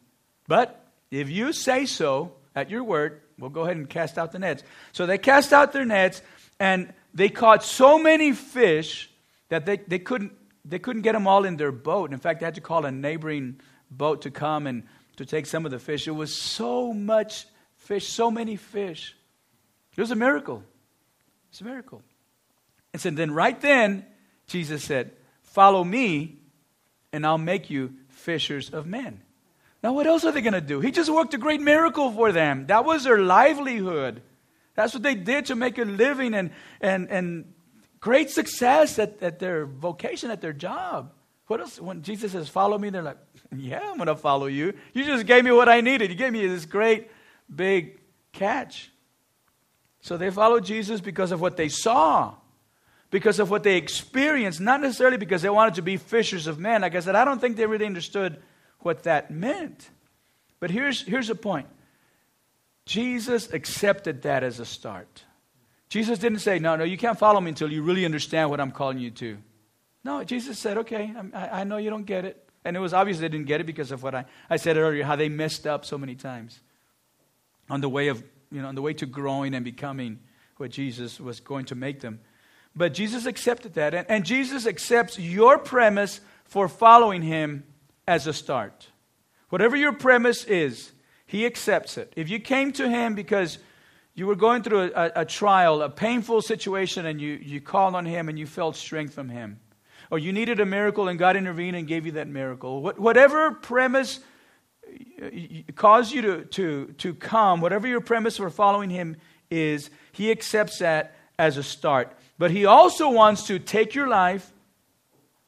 But 0.47 0.83
if 1.11 1.29
you 1.29 1.53
say 1.53 1.85
so 1.85 2.33
at 2.55 2.69
your 2.69 2.83
word, 2.83 3.21
we'll 3.37 3.49
go 3.49 3.61
ahead 3.61 3.77
and 3.77 3.89
cast 3.89 4.17
out 4.17 4.31
the 4.31 4.39
nets. 4.39 4.63
So 4.91 5.05
they 5.05 5.17
cast 5.17 5.53
out 5.53 5.73
their 5.73 5.85
nets, 5.85 6.21
and 6.59 6.93
they 7.13 7.29
caught 7.29 7.63
so 7.63 7.97
many 7.99 8.31
fish 8.33 9.09
that 9.49 9.65
they, 9.65 9.77
they, 9.77 9.99
couldn't, 9.99 10.33
they 10.65 10.79
couldn't 10.79 11.01
get 11.01 11.13
them 11.13 11.27
all 11.27 11.45
in 11.45 11.57
their 11.57 11.71
boat. 11.71 12.13
In 12.13 12.19
fact, 12.19 12.39
they 12.39 12.45
had 12.45 12.55
to 12.55 12.61
call 12.61 12.85
a 12.85 12.91
neighboring 12.91 13.59
boat 13.91 14.23
to 14.23 14.31
come 14.31 14.67
and 14.67 14.83
to 15.17 15.25
take 15.25 15.45
some 15.45 15.65
of 15.65 15.71
the 15.71 15.79
fish. 15.79 16.07
It 16.07 16.11
was 16.11 16.35
so 16.35 16.93
much 16.93 17.47
fish, 17.75 18.07
so 18.07 18.29
many 18.31 18.55
fish. 18.55 19.15
It 19.95 20.01
was 20.01 20.11
a 20.11 20.15
miracle. 20.15 20.63
It's 21.49 21.61
a 21.61 21.63
miracle. 21.63 22.01
And 22.93 23.01
so 23.01 23.09
then, 23.09 23.31
right 23.31 23.59
then, 23.59 24.05
Jesus 24.47 24.83
said, 24.83 25.11
Follow 25.43 25.83
me, 25.83 26.37
and 27.11 27.25
I'll 27.25 27.37
make 27.37 27.69
you 27.69 27.93
fishers 28.09 28.69
of 28.69 28.85
men. 28.85 29.21
Now, 29.83 29.93
what 29.93 30.07
else 30.07 30.25
are 30.25 30.31
they 30.31 30.41
going 30.41 30.53
to 30.53 30.61
do? 30.61 30.79
He 30.79 30.91
just 30.91 31.09
worked 31.09 31.33
a 31.33 31.37
great 31.37 31.61
miracle 31.61 32.11
for 32.11 32.31
them. 32.31 32.67
That 32.67 32.85
was 32.85 33.03
their 33.03 33.19
livelihood. 33.19 34.21
That's 34.75 34.93
what 34.93 35.03
they 35.03 35.15
did 35.15 35.47
to 35.47 35.55
make 35.55 35.77
a 35.77 35.83
living 35.83 36.33
and, 36.33 36.51
and, 36.81 37.09
and 37.09 37.53
great 37.99 38.29
success 38.29 38.99
at, 38.99 39.21
at 39.21 39.39
their 39.39 39.65
vocation, 39.65 40.29
at 40.29 40.41
their 40.41 40.53
job. 40.53 41.13
What 41.47 41.61
else? 41.61 41.79
When 41.79 42.01
Jesus 42.01 42.33
says, 42.33 42.49
Follow 42.49 42.77
me, 42.77 42.89
they're 42.89 43.01
like, 43.01 43.17
Yeah, 43.55 43.81
I'm 43.89 43.95
going 43.97 44.07
to 44.07 44.15
follow 44.15 44.47
you. 44.47 44.73
You 44.93 45.05
just 45.05 45.25
gave 45.25 45.43
me 45.43 45.51
what 45.51 45.69
I 45.69 45.81
needed. 45.81 46.09
You 46.09 46.15
gave 46.15 46.33
me 46.33 46.45
this 46.45 46.65
great 46.65 47.09
big 47.53 47.99
catch. 48.33 48.91
So 50.07 50.15
they 50.15 50.29
followed 50.29 50.63
Jesus 50.63 51.01
because 51.01 51.33
of 51.33 51.41
what 51.41 51.57
they 51.57 51.67
saw, 51.67 52.33
because 53.11 53.39
of 53.39 53.49
what 53.49 53.63
they 53.63 53.75
experienced, 53.75 54.61
not 54.61 54.79
necessarily 54.79 55.17
because 55.17 55.41
they 55.41 55.49
wanted 55.49 55.73
to 55.73 55.81
be 55.81 55.97
fishers 55.97 56.47
of 56.47 56.57
men. 56.57 56.79
Like 56.79 56.95
I 56.95 57.01
said, 57.01 57.15
I 57.15 57.25
don't 57.25 57.41
think 57.41 57.57
they 57.57 57.65
really 57.65 57.85
understood 57.85 58.41
what 58.79 59.03
that 59.03 59.31
meant. 59.31 59.89
But 60.61 60.71
here's, 60.71 61.01
here's 61.01 61.27
the 61.27 61.35
point 61.35 61.67
Jesus 62.85 63.51
accepted 63.51 64.21
that 64.21 64.43
as 64.43 64.61
a 64.61 64.65
start. 64.65 65.25
Jesus 65.89 66.19
didn't 66.19 66.39
say, 66.39 66.57
No, 66.57 66.77
no, 66.77 66.85
you 66.85 66.97
can't 66.97 67.19
follow 67.19 67.41
me 67.41 67.49
until 67.49 67.69
you 67.69 67.83
really 67.83 68.05
understand 68.05 68.49
what 68.49 68.61
I'm 68.61 68.71
calling 68.71 68.99
you 68.99 69.11
to. 69.11 69.37
No, 70.05 70.23
Jesus 70.23 70.57
said, 70.57 70.77
Okay, 70.77 71.13
I, 71.33 71.49
I 71.49 71.63
know 71.65 71.75
you 71.75 71.89
don't 71.89 72.05
get 72.05 72.23
it. 72.23 72.49
And 72.63 72.77
it 72.77 72.79
was 72.79 72.93
obvious 72.93 73.19
they 73.19 73.27
didn't 73.27 73.47
get 73.47 73.59
it 73.59 73.65
because 73.65 73.91
of 73.91 74.03
what 74.03 74.15
I, 74.15 74.23
I 74.49 74.55
said 74.55 74.77
earlier, 74.77 75.03
how 75.03 75.17
they 75.17 75.27
messed 75.27 75.67
up 75.67 75.83
so 75.83 75.97
many 75.97 76.15
times 76.15 76.61
on 77.69 77.81
the 77.81 77.89
way 77.89 78.07
of 78.07 78.23
you 78.51 78.61
know, 78.61 78.67
on 78.67 78.75
the 78.75 78.81
way 78.81 78.93
to 78.93 79.05
growing 79.05 79.53
and 79.53 79.63
becoming 79.63 80.19
what 80.57 80.71
Jesus 80.71 81.19
was 81.19 81.39
going 81.39 81.65
to 81.65 81.75
make 81.75 81.99
them. 82.01 82.19
But 82.75 82.93
Jesus 82.93 83.25
accepted 83.25 83.73
that. 83.73 83.93
And, 83.93 84.09
and 84.09 84.25
Jesus 84.25 84.67
accepts 84.67 85.17
your 85.17 85.57
premise 85.57 86.19
for 86.45 86.67
following 86.67 87.21
him 87.21 87.63
as 88.07 88.27
a 88.27 88.33
start. 88.33 88.87
Whatever 89.49 89.75
your 89.75 89.93
premise 89.93 90.43
is, 90.45 90.91
he 91.25 91.45
accepts 91.45 91.97
it. 91.97 92.13
If 92.15 92.29
you 92.29 92.39
came 92.39 92.71
to 92.73 92.89
him 92.89 93.15
because 93.15 93.57
you 94.13 94.27
were 94.27 94.35
going 94.35 94.63
through 94.63 94.83
a, 94.83 94.91
a, 94.91 95.11
a, 95.17 95.25
trial, 95.25 95.81
a 95.81 95.89
painful 95.89 96.41
situation, 96.41 97.05
and 97.05 97.21
you, 97.21 97.33
you 97.33 97.61
called 97.61 97.95
on 97.95 98.05
him 98.05 98.29
and 98.29 98.39
you 98.39 98.47
felt 98.47 98.75
strength 98.75 99.13
from 99.13 99.29
him, 99.29 99.59
or 100.09 100.17
you 100.17 100.31
needed 100.31 100.59
a 100.59 100.65
miracle 100.65 101.07
and 101.07 101.19
God 101.19 101.35
intervened 101.35 101.75
and 101.75 101.87
gave 101.87 102.05
you 102.05 102.13
that 102.13 102.27
miracle, 102.27 102.81
what, 102.81 102.99
whatever 102.99 103.51
premise 103.51 104.19
cause 105.75 106.11
you 106.11 106.21
to, 106.21 106.45
to, 106.45 106.85
to 106.97 107.13
come, 107.13 107.61
whatever 107.61 107.87
your 107.87 108.01
premise 108.01 108.37
for 108.37 108.49
following 108.49 108.89
him 108.89 109.17
is, 109.49 109.89
he 110.11 110.31
accepts 110.31 110.79
that 110.79 111.15
as 111.37 111.57
a 111.57 111.63
start. 111.63 112.15
But 112.37 112.51
he 112.51 112.65
also 112.65 113.09
wants 113.09 113.47
to 113.47 113.59
take 113.59 113.95
your 113.95 114.07
life, 114.07 114.51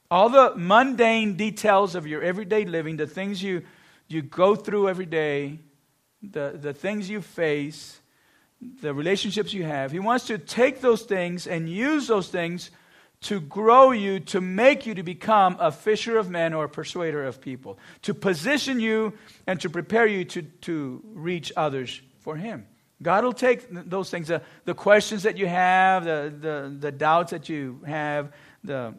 all 0.09 0.29
the 0.29 0.53
mundane 0.55 1.35
details 1.35 1.95
of 1.95 2.07
your 2.07 2.21
everyday 2.21 2.65
living, 2.65 2.97
the 2.97 3.07
things 3.07 3.43
you, 3.43 3.63
you 4.07 4.21
go 4.21 4.55
through 4.55 4.89
every 4.89 5.05
day, 5.05 5.59
the, 6.21 6.57
the 6.59 6.73
things 6.73 7.09
you 7.09 7.21
face, 7.21 7.99
the 8.81 8.93
relationships 8.93 9.53
you 9.53 9.63
have. 9.63 9.91
He 9.91 9.99
wants 9.99 10.25
to 10.27 10.37
take 10.37 10.81
those 10.81 11.03
things 11.03 11.47
and 11.47 11.69
use 11.69 12.07
those 12.07 12.29
things 12.29 12.71
to 13.21 13.41
grow 13.41 13.91
you, 13.91 14.19
to 14.19 14.39
make 14.39 14.85
you 14.85 14.95
to 14.95 15.03
become 15.03 15.57
a 15.59 15.71
fisher 15.71 16.17
of 16.17 16.29
men 16.29 16.53
or 16.53 16.65
a 16.65 16.69
persuader 16.69 17.25
of 17.25 17.41
people, 17.41 17.77
to 18.03 18.13
position 18.13 18.79
you 18.79 19.13
and 19.45 19.59
to 19.61 19.69
prepare 19.69 20.07
you 20.07 20.23
to, 20.23 20.41
to 20.41 21.03
reach 21.13 21.51
others 21.57 22.01
for 22.19 22.37
Him. 22.37 22.65
God 23.01 23.23
will 23.23 23.33
take 23.33 23.67
those 23.69 24.09
things, 24.09 24.27
the, 24.27 24.41
the 24.65 24.73
questions 24.73 25.23
that 25.23 25.37
you 25.37 25.47
have, 25.47 26.05
the, 26.05 26.33
the, 26.37 26.75
the 26.79 26.91
doubts 26.91 27.31
that 27.31 27.49
you 27.49 27.81
have, 27.85 28.33
the 28.63 28.93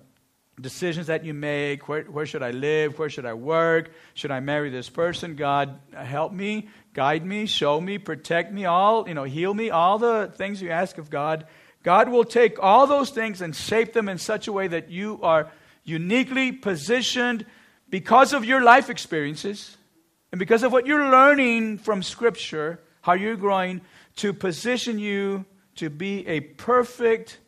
decisions 0.60 1.06
that 1.06 1.24
you 1.24 1.32
make 1.32 1.88
where, 1.88 2.02
where 2.04 2.26
should 2.26 2.42
I 2.42 2.50
live? 2.50 2.98
Where 2.98 3.08
should 3.08 3.26
I 3.26 3.34
work? 3.34 3.92
Should 4.14 4.30
I 4.30 4.40
marry 4.40 4.70
this 4.70 4.90
person? 4.90 5.34
God, 5.34 5.78
help 5.94 6.32
me, 6.32 6.68
guide 6.92 7.24
me, 7.24 7.46
show 7.46 7.80
me, 7.80 7.98
protect 7.98 8.52
me, 8.52 8.66
all, 8.66 9.08
you 9.08 9.14
know, 9.14 9.24
heal 9.24 9.52
me, 9.54 9.70
all 9.70 9.98
the 9.98 10.32
things 10.34 10.60
you 10.60 10.70
ask 10.70 10.98
of 10.98 11.08
God 11.08 11.46
God 11.82 12.08
will 12.10 12.24
take 12.24 12.62
all 12.62 12.86
those 12.86 13.10
things 13.10 13.40
and 13.40 13.54
shape 13.54 13.92
them 13.92 14.08
in 14.08 14.18
such 14.18 14.48
a 14.48 14.52
way 14.52 14.68
that 14.68 14.90
you 14.90 15.18
are 15.22 15.50
uniquely 15.84 16.52
positioned 16.52 17.46
because 17.88 18.32
of 18.32 18.44
your 18.44 18.62
life 18.62 18.90
experiences 18.90 19.76
and 20.30 20.38
because 20.38 20.62
of 20.62 20.72
what 20.72 20.86
you're 20.86 21.10
learning 21.10 21.78
from 21.78 22.02
Scripture, 22.02 22.80
how 23.02 23.14
you're 23.14 23.36
growing, 23.36 23.80
to 24.16 24.32
position 24.32 24.98
you 24.98 25.44
to 25.76 25.88
be 25.88 26.26
a 26.26 26.40
perfect 26.40 27.38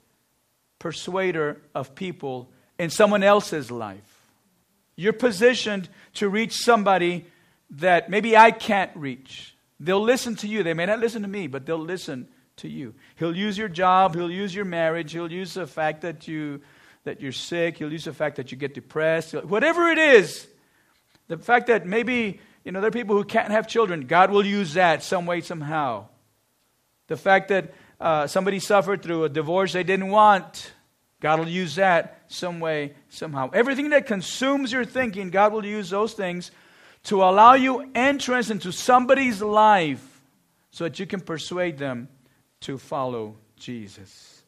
persuader 0.79 1.61
of 1.75 1.95
people 1.95 2.51
in 2.79 2.90
someone 2.90 3.23
else's 3.23 3.71
life. 3.71 4.31
You're 4.97 5.12
positioned 5.12 5.88
to 6.14 6.29
reach 6.29 6.55
somebody 6.55 7.27
that 7.71 8.11
maybe 8.11 8.37
I 8.37 8.51
can't 8.51 8.90
reach. 8.95 9.57
They'll 9.79 10.03
listen 10.03 10.37
to 10.37 10.49
you. 10.49 10.62
They 10.62 10.75
may 10.75 10.87
not 10.87 11.01
listen 11.01 11.23
to 11.23 11.29
me, 11.29 11.47
but 11.47 11.66
they'll 11.66 11.79
listen 11.79 12.29
to 12.62 12.68
you. 12.68 12.94
He'll 13.16 13.37
use 13.37 13.59
your 13.59 13.68
job, 13.68 14.14
he'll 14.14 14.31
use 14.31 14.55
your 14.55 14.64
marriage, 14.64 15.12
he'll 15.12 15.31
use 15.31 15.55
the 15.55 15.66
fact 15.66 16.01
that 16.01 16.27
you 16.27 16.62
that 17.05 17.20
you're 17.20 17.33
sick, 17.33 17.79
he'll 17.79 17.92
use 17.92 18.05
the 18.05 18.12
fact 18.12 18.37
that 18.37 18.53
you 18.53 18.59
get 18.59 18.75
depressed, 18.75 19.35
whatever 19.35 19.88
it 19.88 19.98
is. 19.98 20.46
The 21.27 21.37
fact 21.37 21.66
that 21.66 21.85
maybe, 21.85 22.40
you 22.64 22.70
know, 22.70 22.81
there 22.81 22.88
are 22.88 22.92
people 22.92 23.16
who 23.16 23.25
can't 23.25 23.51
have 23.51 23.66
children, 23.66 24.07
God 24.07 24.31
will 24.31 24.46
use 24.46 24.75
that 24.75 25.03
some 25.03 25.27
way 25.27 25.40
somehow. 25.40 26.07
The 27.09 27.16
fact 27.16 27.48
that 27.48 27.75
uh, 28.01 28.29
somebody 28.29 28.61
suffered 28.61 29.03
through 29.03 29.25
a 29.25 29.29
divorce 29.29 29.72
they 29.72 29.83
didn't 29.83 30.11
want, 30.11 30.72
God 31.18 31.40
will 31.40 31.48
use 31.48 31.75
that 31.75 32.22
some 32.29 32.61
way 32.61 32.94
somehow. 33.09 33.51
Everything 33.53 33.90
that 33.90 34.07
consumes 34.07 34.70
your 34.72 34.85
thinking, 34.85 35.31
God 35.31 35.53
will 35.53 35.66
use 35.66 35.90
those 35.90 36.12
things 36.12 36.53
to 37.05 37.22
allow 37.25 37.55
you 37.55 37.90
entrance 37.96 38.48
into 38.51 38.70
somebody's 38.70 39.42
life 39.42 40.22
so 40.70 40.85
that 40.85 41.01
you 41.01 41.07
can 41.07 41.20
persuade 41.20 41.79
them 41.79 42.09
to 42.62 42.79
follow 42.79 43.37
Jesus. 43.57 44.42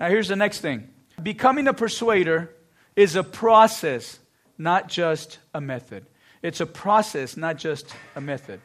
Now, 0.00 0.08
here's 0.08 0.28
the 0.28 0.36
next 0.36 0.60
thing 0.60 0.88
becoming 1.22 1.68
a 1.68 1.74
persuader 1.74 2.50
is 2.96 3.16
a 3.16 3.22
process, 3.22 4.18
not 4.56 4.88
just 4.88 5.38
a 5.54 5.60
method. 5.60 6.06
It's 6.42 6.60
a 6.60 6.66
process, 6.66 7.36
not 7.36 7.56
just 7.56 7.94
a 8.14 8.20
method. 8.20 8.60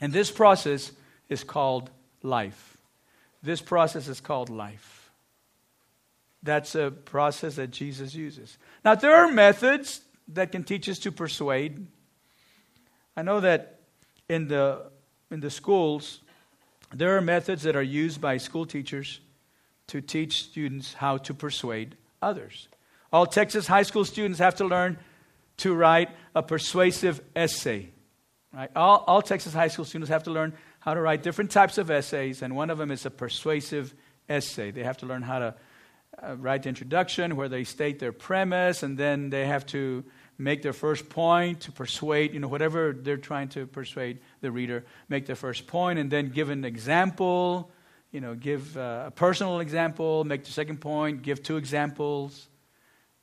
And 0.00 0.12
this 0.12 0.30
process 0.30 0.92
is 1.28 1.44
called 1.44 1.90
life. 2.22 2.76
This 3.42 3.60
process 3.60 4.08
is 4.08 4.20
called 4.20 4.50
life. 4.50 5.10
That's 6.42 6.74
a 6.74 6.90
process 6.90 7.56
that 7.56 7.70
Jesus 7.70 8.14
uses. 8.14 8.58
Now, 8.84 8.94
there 8.94 9.14
are 9.14 9.28
methods 9.28 10.00
that 10.28 10.52
can 10.52 10.64
teach 10.64 10.88
us 10.88 10.98
to 11.00 11.12
persuade. 11.12 11.86
I 13.16 13.22
know 13.22 13.40
that 13.40 13.80
in 14.28 14.48
the, 14.48 14.90
in 15.30 15.40
the 15.40 15.50
schools, 15.50 16.20
there 16.98 17.16
are 17.16 17.20
methods 17.20 17.62
that 17.62 17.76
are 17.76 17.82
used 17.82 18.20
by 18.20 18.36
school 18.36 18.66
teachers 18.66 19.20
to 19.88 20.00
teach 20.00 20.44
students 20.44 20.94
how 20.94 21.18
to 21.18 21.34
persuade 21.34 21.96
others. 22.20 22.68
All 23.12 23.26
Texas 23.26 23.66
high 23.66 23.82
school 23.82 24.04
students 24.04 24.38
have 24.38 24.56
to 24.56 24.64
learn 24.64 24.98
to 25.58 25.74
write 25.74 26.10
a 26.34 26.42
persuasive 26.42 27.20
essay. 27.34 27.90
Right? 28.52 28.70
All, 28.74 29.04
all 29.06 29.22
Texas 29.22 29.54
high 29.54 29.68
school 29.68 29.84
students 29.84 30.10
have 30.10 30.24
to 30.24 30.30
learn 30.30 30.54
how 30.80 30.94
to 30.94 31.00
write 31.00 31.22
different 31.22 31.50
types 31.50 31.78
of 31.78 31.90
essays, 31.90 32.42
and 32.42 32.54
one 32.54 32.70
of 32.70 32.78
them 32.78 32.90
is 32.90 33.06
a 33.06 33.10
persuasive 33.10 33.94
essay. 34.28 34.70
They 34.70 34.84
have 34.84 34.98
to 34.98 35.06
learn 35.06 35.22
how 35.22 35.38
to 35.38 35.54
uh, 36.22 36.36
write 36.36 36.62
the 36.62 36.68
introduction 36.68 37.36
where 37.36 37.48
they 37.48 37.64
state 37.64 37.98
their 37.98 38.12
premise, 38.12 38.82
and 38.82 38.96
then 38.96 39.30
they 39.30 39.46
have 39.46 39.66
to 39.66 40.04
make 40.38 40.62
their 40.62 40.72
first 40.72 41.08
point 41.08 41.60
to 41.60 41.72
persuade, 41.72 42.34
you 42.34 42.40
know, 42.40 42.48
whatever 42.48 42.92
they're 42.92 43.16
trying 43.16 43.48
to 43.48 43.66
persuade 43.66 44.18
the 44.40 44.50
reader, 44.50 44.84
make 45.08 45.26
their 45.26 45.36
first 45.36 45.66
point 45.66 45.98
and 45.98 46.10
then 46.10 46.28
give 46.28 46.50
an 46.50 46.64
example, 46.64 47.70
you 48.12 48.20
know, 48.20 48.34
give 48.34 48.76
uh, 48.76 49.04
a 49.06 49.10
personal 49.10 49.60
example, 49.60 50.24
make 50.24 50.44
the 50.44 50.52
second 50.52 50.80
point, 50.80 51.22
give 51.22 51.42
two 51.42 51.56
examples, 51.56 52.48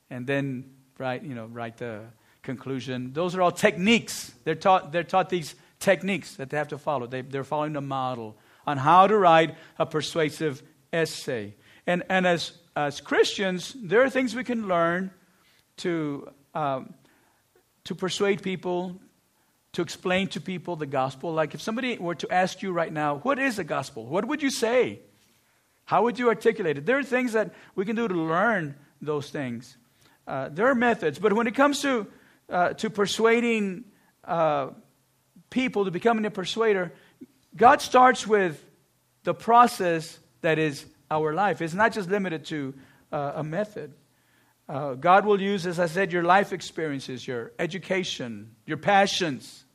and 0.09 0.25
then 0.25 0.71
write, 0.97 1.23
you 1.23 1.35
know, 1.35 1.45
write 1.45 1.77
the 1.77 2.01
conclusion. 2.41 3.13
Those 3.13 3.35
are 3.35 3.41
all 3.41 3.51
techniques. 3.51 4.33
They're 4.43 4.55
taught, 4.55 4.91
they're 4.91 5.03
taught 5.03 5.29
these 5.29 5.55
techniques 5.79 6.35
that 6.35 6.49
they 6.49 6.57
have 6.57 6.69
to 6.69 6.77
follow. 6.77 7.07
They, 7.07 7.21
they're 7.21 7.43
following 7.43 7.75
a 7.75 7.81
model 7.81 8.37
on 8.65 8.77
how 8.77 9.07
to 9.07 9.17
write 9.17 9.55
a 9.77 9.85
persuasive 9.85 10.63
essay. 10.91 11.55
And, 11.85 12.03
and 12.09 12.25
as, 12.25 12.53
as 12.75 13.01
Christians, 13.01 13.75
there 13.81 14.03
are 14.03 14.09
things 14.09 14.35
we 14.35 14.43
can 14.43 14.67
learn 14.67 15.11
to 15.77 16.29
um, 16.53 16.93
to 17.85 17.95
persuade 17.95 18.41
people, 18.41 18.99
to 19.73 19.81
explain 19.81 20.27
to 20.29 20.41
people 20.41 20.75
the 20.75 20.85
gospel. 20.85 21.33
Like 21.33 21.53
if 21.53 21.61
somebody 21.61 21.97
were 21.97 22.15
to 22.15 22.31
ask 22.31 22.61
you 22.61 22.71
right 22.71 22.91
now, 22.91 23.17
what 23.17 23.39
is 23.39 23.57
the 23.57 23.63
gospel? 23.63 24.05
What 24.05 24.25
would 24.25 24.41
you 24.41 24.51
say? 24.51 24.99
How 25.85 26.03
would 26.03 26.17
you 26.17 26.29
articulate 26.29 26.77
it? 26.77 26.85
There 26.85 26.97
are 26.97 27.03
things 27.03 27.33
that 27.33 27.53
we 27.75 27.85
can 27.85 27.95
do 27.95 28.07
to 28.07 28.13
learn 28.13 28.75
those 29.01 29.29
things. 29.29 29.75
Uh, 30.25 30.49
there 30.49 30.67
are 30.67 30.75
methods, 30.75 31.19
but 31.19 31.33
when 31.33 31.47
it 31.47 31.55
comes 31.55 31.81
to, 31.81 32.07
uh, 32.49 32.73
to 32.73 32.89
persuading 32.89 33.83
uh, 34.23 34.69
people 35.49 35.85
to 35.85 35.91
becoming 35.91 36.25
a 36.25 36.31
persuader, 36.31 36.93
God 37.55 37.81
starts 37.81 38.25
with 38.25 38.63
the 39.23 39.33
process 39.33 40.17
that 40.41 40.57
is 40.57 40.85
our 41.11 41.33
life. 41.33 41.61
It's 41.61 41.73
not 41.73 41.93
just 41.93 42.09
limited 42.09 42.45
to 42.45 42.73
uh, 43.11 43.33
a 43.35 43.43
method. 43.43 43.93
Uh, 44.67 44.93
God 44.93 45.25
will 45.25 45.41
use, 45.41 45.67
as 45.67 45.79
I 45.79 45.87
said, 45.87 46.13
your 46.13 46.23
life 46.23 46.53
experiences, 46.53 47.27
your 47.27 47.51
education, 47.59 48.55
your 48.65 48.77
passions. 48.77 49.65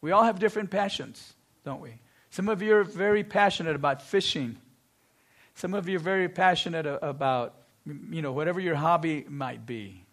We 0.00 0.10
all 0.10 0.24
have 0.24 0.40
different 0.40 0.70
passions, 0.70 1.34
don't 1.64 1.80
we? 1.80 2.00
Some 2.30 2.48
of 2.48 2.62
you 2.62 2.74
are 2.76 2.84
very 2.84 3.22
passionate 3.22 3.76
about 3.76 4.02
fishing. 4.02 4.56
Some 5.54 5.74
of 5.74 5.88
you 5.88 5.96
are 5.96 6.00
very 6.00 6.28
passionate 6.28 6.86
about, 6.86 7.54
you 7.84 8.22
know, 8.22 8.32
whatever 8.32 8.58
your 8.58 8.74
hobby 8.74 9.24
might 9.28 9.66
be. 9.66 10.04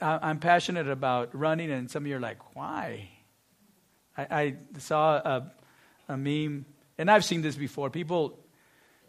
I'm 0.00 0.38
passionate 0.38 0.88
about 0.88 1.34
running, 1.34 1.70
and 1.70 1.90
some 1.90 2.04
of 2.04 2.06
you 2.06 2.16
are 2.16 2.20
like, 2.20 2.54
why? 2.54 3.08
I, 4.16 4.22
I 4.30 4.54
saw 4.78 5.16
a, 5.16 5.52
a 6.08 6.16
meme, 6.16 6.64
and 6.98 7.10
I've 7.10 7.24
seen 7.24 7.42
this 7.42 7.56
before. 7.56 7.90
People 7.90 8.38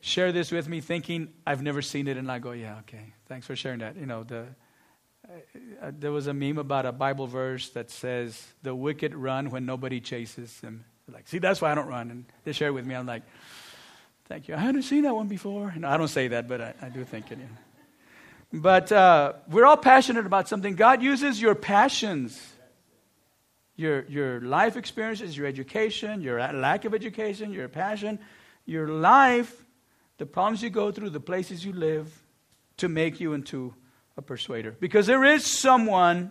share 0.01 0.31
this 0.31 0.51
with 0.51 0.67
me 0.67 0.81
thinking 0.81 1.29
I've 1.45 1.61
never 1.61 1.81
seen 1.81 2.07
it, 2.07 2.17
and 2.17 2.29
I 2.29 2.39
go, 2.39 2.51
yeah, 2.51 2.79
okay, 2.79 3.13
thanks 3.27 3.47
for 3.47 3.55
sharing 3.55 3.79
that. 3.79 3.95
You 3.95 4.05
know, 4.05 4.23
the, 4.23 4.47
uh, 5.81 5.91
there 5.97 6.11
was 6.11 6.27
a 6.27 6.33
meme 6.33 6.57
about 6.57 6.85
a 6.85 6.91
Bible 6.91 7.27
verse 7.27 7.69
that 7.69 7.89
says, 7.89 8.47
the 8.63 8.75
wicked 8.75 9.15
run 9.15 9.49
when 9.51 9.65
nobody 9.65 10.01
chases 10.01 10.59
them. 10.59 10.85
Like, 11.07 11.27
see, 11.27 11.39
that's 11.39 11.61
why 11.61 11.71
I 11.71 11.75
don't 11.75 11.87
run. 11.87 12.11
And 12.11 12.25
they 12.43 12.51
share 12.51 12.69
it 12.69 12.71
with 12.71 12.85
me. 12.85 12.95
I'm 12.95 13.05
like, 13.05 13.23
thank 14.25 14.47
you. 14.47 14.55
I 14.55 14.59
hadn't 14.59 14.83
seen 14.83 15.03
that 15.03 15.15
one 15.15 15.27
before. 15.27 15.73
No, 15.77 15.87
I 15.87 15.97
don't 15.97 16.07
say 16.07 16.29
that, 16.29 16.47
but 16.47 16.61
I, 16.61 16.73
I 16.81 16.89
do 16.89 17.03
think 17.03 17.31
it. 17.31 17.39
Yeah. 17.39 17.45
But 18.53 18.91
uh, 18.91 19.33
we're 19.49 19.65
all 19.65 19.77
passionate 19.77 20.25
about 20.25 20.49
something. 20.49 20.75
God 20.75 21.01
uses 21.01 21.41
your 21.41 21.55
passions, 21.55 22.41
your, 23.75 24.03
your 24.05 24.41
life 24.41 24.75
experiences, 24.77 25.37
your 25.37 25.47
education, 25.47 26.21
your 26.21 26.39
lack 26.53 26.85
of 26.85 26.93
education, 26.93 27.53
your 27.53 27.67
passion, 27.69 28.19
your 28.65 28.87
life 28.87 29.63
the 30.21 30.27
problems 30.27 30.61
you 30.61 30.69
go 30.69 30.91
through, 30.91 31.09
the 31.09 31.19
places 31.19 31.65
you 31.65 31.73
live, 31.73 32.21
to 32.77 32.87
make 32.87 33.19
you 33.19 33.33
into 33.33 33.73
a 34.15 34.21
persuader. 34.21 34.75
Because 34.79 35.07
there 35.07 35.23
is 35.23 35.43
someone 35.43 36.29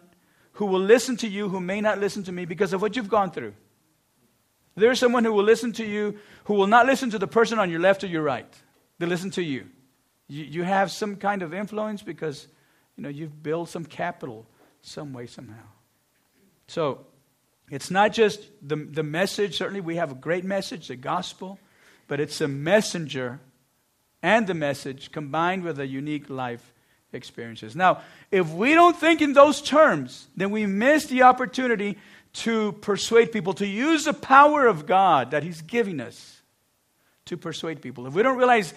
who 0.53 0.67
will 0.67 0.79
listen 0.79 1.17
to 1.17 1.27
you 1.27 1.49
who 1.49 1.59
may 1.59 1.81
not 1.81 1.99
listen 1.99 2.23
to 2.23 2.31
me 2.31 2.45
because 2.45 2.73
of 2.73 2.81
what 2.81 2.95
you've 2.95 3.09
gone 3.09 3.33
through. 3.33 3.53
There's 4.77 5.01
someone 5.01 5.25
who 5.25 5.33
will 5.33 5.43
listen 5.43 5.73
to 5.73 5.85
you 5.85 6.21
who 6.45 6.55
will 6.55 6.69
not 6.69 6.87
listen 6.87 7.11
to 7.11 7.19
the 7.19 7.27
person 7.27 7.59
on 7.59 7.69
your 7.69 7.81
left 7.81 8.05
or 8.05 8.07
your 8.07 8.23
right. 8.23 8.47
They 9.01 9.07
listen 9.07 9.33
to 9.33 9.43
you. 9.43 9.67
You, 10.29 10.45
you 10.45 10.63
have 10.63 10.93
some 10.93 11.17
kind 11.17 11.43
of 11.43 11.53
influence 11.53 12.01
because 12.01 12.47
you 12.97 13.03
know 13.03 13.09
you've 13.09 13.43
built 13.43 13.71
some 13.71 13.85
capital 13.85 14.47
some 14.83 15.13
way, 15.13 15.27
somehow. 15.27 15.67
So 16.69 17.07
it's 17.73 17.91
not 17.91 18.13
just 18.13 18.41
the, 18.63 18.77
the 18.77 19.03
message. 19.03 19.57
Certainly, 19.57 19.81
we 19.81 19.97
have 19.97 20.13
a 20.13 20.15
great 20.15 20.45
message, 20.45 20.87
the 20.87 20.95
gospel, 20.95 21.59
but 22.07 22.21
it's 22.21 22.41
a 22.41 22.47
messenger 22.47 23.41
and 24.23 24.47
the 24.47 24.55
message 24.55 25.13
combined 25.13 25.63
with 25.63 25.79
a 25.79 25.87
unique 25.87 26.29
life 26.29 26.73
experiences. 27.13 27.75
Now, 27.75 28.03
if 28.31 28.51
we 28.51 28.75
don't 28.75 28.97
think 28.97 29.21
in 29.21 29.33
those 29.33 29.61
terms, 29.61 30.29
then 30.37 30.51
we 30.51 30.67
miss 30.67 31.07
the 31.07 31.23
opportunity 31.23 31.97
to 32.33 32.73
persuade 32.73 33.33
people, 33.33 33.55
to 33.55 33.67
use 33.67 34.05
the 34.05 34.13
power 34.13 34.67
of 34.67 34.87
God 34.87 35.33
that 35.33 35.43
He's 35.43 35.63
giving 35.63 36.01
us 36.01 36.41
to 37.27 37.37
persuade 37.37 37.83
people. 37.83 38.07
If 38.07 38.15
we 38.15 38.23
don't 38.23 38.39
realize 38.39 38.75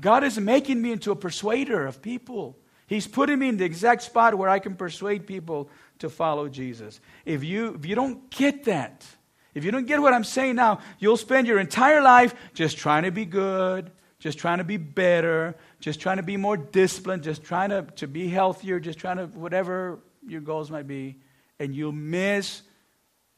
God 0.00 0.24
is 0.24 0.38
making 0.38 0.80
me 0.80 0.92
into 0.92 1.10
a 1.10 1.16
persuader 1.16 1.86
of 1.86 2.02
people, 2.02 2.56
He's 2.86 3.06
putting 3.06 3.38
me 3.38 3.48
in 3.48 3.56
the 3.56 3.64
exact 3.64 4.02
spot 4.02 4.34
where 4.36 4.48
I 4.48 4.58
can 4.58 4.76
persuade 4.76 5.26
people 5.26 5.70
to 5.98 6.08
follow 6.08 6.48
Jesus. 6.48 7.00
If 7.24 7.42
you, 7.42 7.74
if 7.74 7.86
you 7.86 7.94
don't 7.94 8.30
get 8.30 8.64
that, 8.64 9.06
if 9.54 9.64
you 9.64 9.70
don't 9.70 9.86
get 9.86 10.00
what 10.00 10.14
I'm 10.14 10.24
saying 10.24 10.56
now, 10.56 10.80
you'll 10.98 11.16
spend 11.16 11.46
your 11.46 11.58
entire 11.58 12.02
life 12.02 12.34
just 12.54 12.78
trying 12.78 13.04
to 13.04 13.10
be 13.10 13.24
good, 13.24 13.90
just 14.22 14.38
trying 14.38 14.58
to 14.58 14.64
be 14.64 14.76
better, 14.76 15.56
just 15.80 15.98
trying 15.98 16.18
to 16.18 16.22
be 16.22 16.36
more 16.36 16.56
disciplined, 16.56 17.24
just 17.24 17.42
trying 17.42 17.70
to, 17.70 17.82
to 17.96 18.06
be 18.06 18.28
healthier, 18.28 18.78
just 18.78 19.00
trying 19.00 19.16
to, 19.16 19.26
whatever 19.26 19.98
your 20.24 20.40
goals 20.40 20.70
might 20.70 20.86
be, 20.86 21.16
and 21.58 21.74
you'll 21.74 21.90
miss 21.90 22.62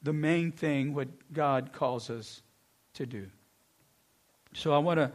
the 0.03 0.13
main 0.13 0.51
thing, 0.51 0.93
what 0.93 1.07
God 1.33 1.73
calls 1.73 2.11
us 2.11 2.43
to 2.93 3.07
do. 3.07 3.25
So 4.53 4.73
I 4.73 4.77
want 4.77 4.99
to 4.99 5.11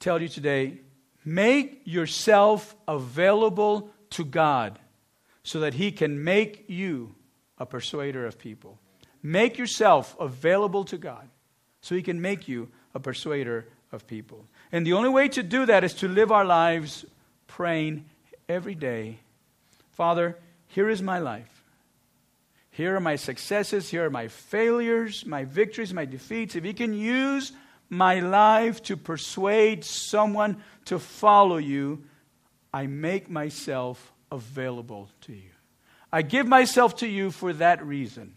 tell 0.00 0.20
you 0.20 0.26
today 0.26 0.80
make 1.24 1.82
yourself 1.84 2.74
available 2.88 3.90
to 4.10 4.24
God 4.24 4.80
so 5.44 5.60
that 5.60 5.74
He 5.74 5.92
can 5.92 6.24
make 6.24 6.64
you 6.66 7.14
a 7.56 7.64
persuader 7.64 8.26
of 8.26 8.36
people. 8.36 8.80
Make 9.22 9.58
yourself 9.58 10.16
available 10.18 10.82
to 10.86 10.98
God 10.98 11.28
so 11.82 11.94
He 11.94 12.02
can 12.02 12.20
make 12.20 12.48
you 12.48 12.68
a 12.94 12.98
persuader 12.98 13.68
of 13.92 14.08
people. 14.08 14.48
And 14.72 14.86
the 14.86 14.92
only 14.94 15.08
way 15.08 15.28
to 15.28 15.42
do 15.42 15.66
that 15.66 15.84
is 15.84 15.94
to 15.94 16.08
live 16.08 16.32
our 16.32 16.44
lives 16.44 17.04
praying 17.46 18.04
every 18.48 18.74
day 18.74 19.18
Father, 19.94 20.36
here 20.66 20.88
is 20.88 21.00
my 21.00 21.20
life. 21.20 21.64
Here 22.70 22.96
are 22.96 23.00
my 23.00 23.14
successes. 23.14 23.88
Here 23.88 24.04
are 24.06 24.10
my 24.10 24.26
failures, 24.26 25.24
my 25.24 25.44
victories, 25.44 25.94
my 25.94 26.04
defeats. 26.04 26.56
If 26.56 26.64
you 26.64 26.74
can 26.74 26.92
use 26.92 27.52
my 27.88 28.18
life 28.18 28.82
to 28.84 28.96
persuade 28.96 29.84
someone 29.84 30.60
to 30.86 30.98
follow 30.98 31.58
you, 31.58 32.02
I 32.72 32.88
make 32.88 33.30
myself 33.30 34.12
available 34.32 35.08
to 35.22 35.32
you. 35.32 35.50
I 36.12 36.22
give 36.22 36.48
myself 36.48 36.96
to 36.96 37.06
you 37.06 37.30
for 37.30 37.52
that 37.52 37.84
reason. 37.86 38.34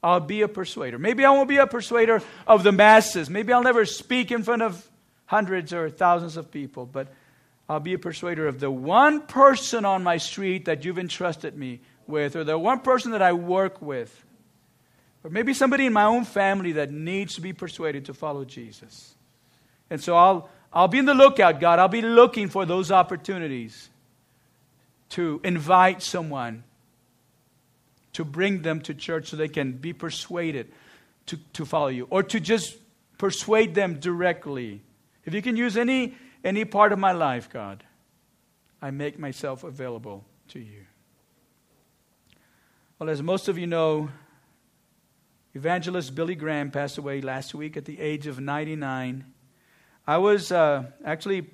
I'll 0.00 0.20
be 0.20 0.42
a 0.42 0.48
persuader. 0.48 0.98
Maybe 0.98 1.24
I 1.24 1.30
won't 1.30 1.48
be 1.48 1.56
a 1.56 1.66
persuader 1.66 2.22
of 2.46 2.62
the 2.62 2.72
masses. 2.72 3.28
Maybe 3.28 3.52
I'll 3.52 3.62
never 3.64 3.84
speak 3.84 4.30
in 4.30 4.44
front 4.44 4.62
of 4.62 4.88
hundreds 5.34 5.72
or 5.72 5.90
thousands 5.90 6.36
of 6.36 6.52
people, 6.52 6.86
but 6.86 7.08
I'll 7.68 7.80
be 7.80 7.94
a 7.94 7.98
persuader 7.98 8.46
of 8.46 8.60
the 8.60 8.70
one 8.70 9.22
person 9.22 9.84
on 9.84 10.04
my 10.04 10.18
street 10.18 10.66
that 10.66 10.84
you've 10.84 10.98
entrusted 10.98 11.56
me 11.56 11.80
with, 12.06 12.36
or 12.36 12.44
the 12.44 12.56
one 12.56 12.78
person 12.78 13.10
that 13.10 13.22
I 13.22 13.32
work 13.32 13.82
with, 13.82 14.24
or 15.24 15.30
maybe 15.30 15.52
somebody 15.52 15.86
in 15.86 15.92
my 15.92 16.04
own 16.04 16.24
family 16.24 16.72
that 16.72 16.92
needs 16.92 17.34
to 17.34 17.40
be 17.40 17.52
persuaded 17.52 18.04
to 18.04 18.14
follow 18.14 18.44
Jesus. 18.44 19.16
And 19.90 20.00
so 20.00 20.14
I'll, 20.14 20.48
I'll 20.72 20.86
be 20.86 20.98
in 20.98 21.06
the 21.06 21.14
lookout, 21.14 21.58
God. 21.58 21.80
I'll 21.80 21.88
be 21.88 22.02
looking 22.02 22.48
for 22.48 22.64
those 22.64 22.92
opportunities 22.92 23.90
to 25.08 25.40
invite 25.42 26.00
someone, 26.00 26.62
to 28.12 28.24
bring 28.24 28.62
them 28.62 28.82
to 28.82 28.94
church 28.94 29.30
so 29.30 29.36
they 29.36 29.48
can 29.48 29.72
be 29.72 29.92
persuaded 29.92 30.70
to, 31.26 31.38
to 31.54 31.64
follow 31.64 31.88
you, 31.88 32.06
or 32.08 32.22
to 32.22 32.38
just 32.38 32.76
persuade 33.18 33.74
them 33.74 33.98
directly. 33.98 34.82
If 35.24 35.34
you 35.34 35.42
can 35.42 35.56
use 35.56 35.76
any, 35.76 36.14
any 36.42 36.64
part 36.64 36.92
of 36.92 36.98
my 36.98 37.12
life, 37.12 37.48
God, 37.50 37.84
I 38.82 38.90
make 38.90 39.18
myself 39.18 39.64
available 39.64 40.24
to 40.48 40.58
you. 40.58 40.84
Well, 42.98 43.08
as 43.08 43.22
most 43.22 43.48
of 43.48 43.58
you 43.58 43.66
know, 43.66 44.10
evangelist 45.54 46.14
Billy 46.14 46.34
Graham 46.34 46.70
passed 46.70 46.98
away 46.98 47.20
last 47.20 47.54
week 47.54 47.76
at 47.76 47.84
the 47.84 47.98
age 48.00 48.26
of 48.26 48.38
99. 48.38 49.24
I 50.06 50.18
was 50.18 50.52
uh, 50.52 50.84
actually 51.04 51.46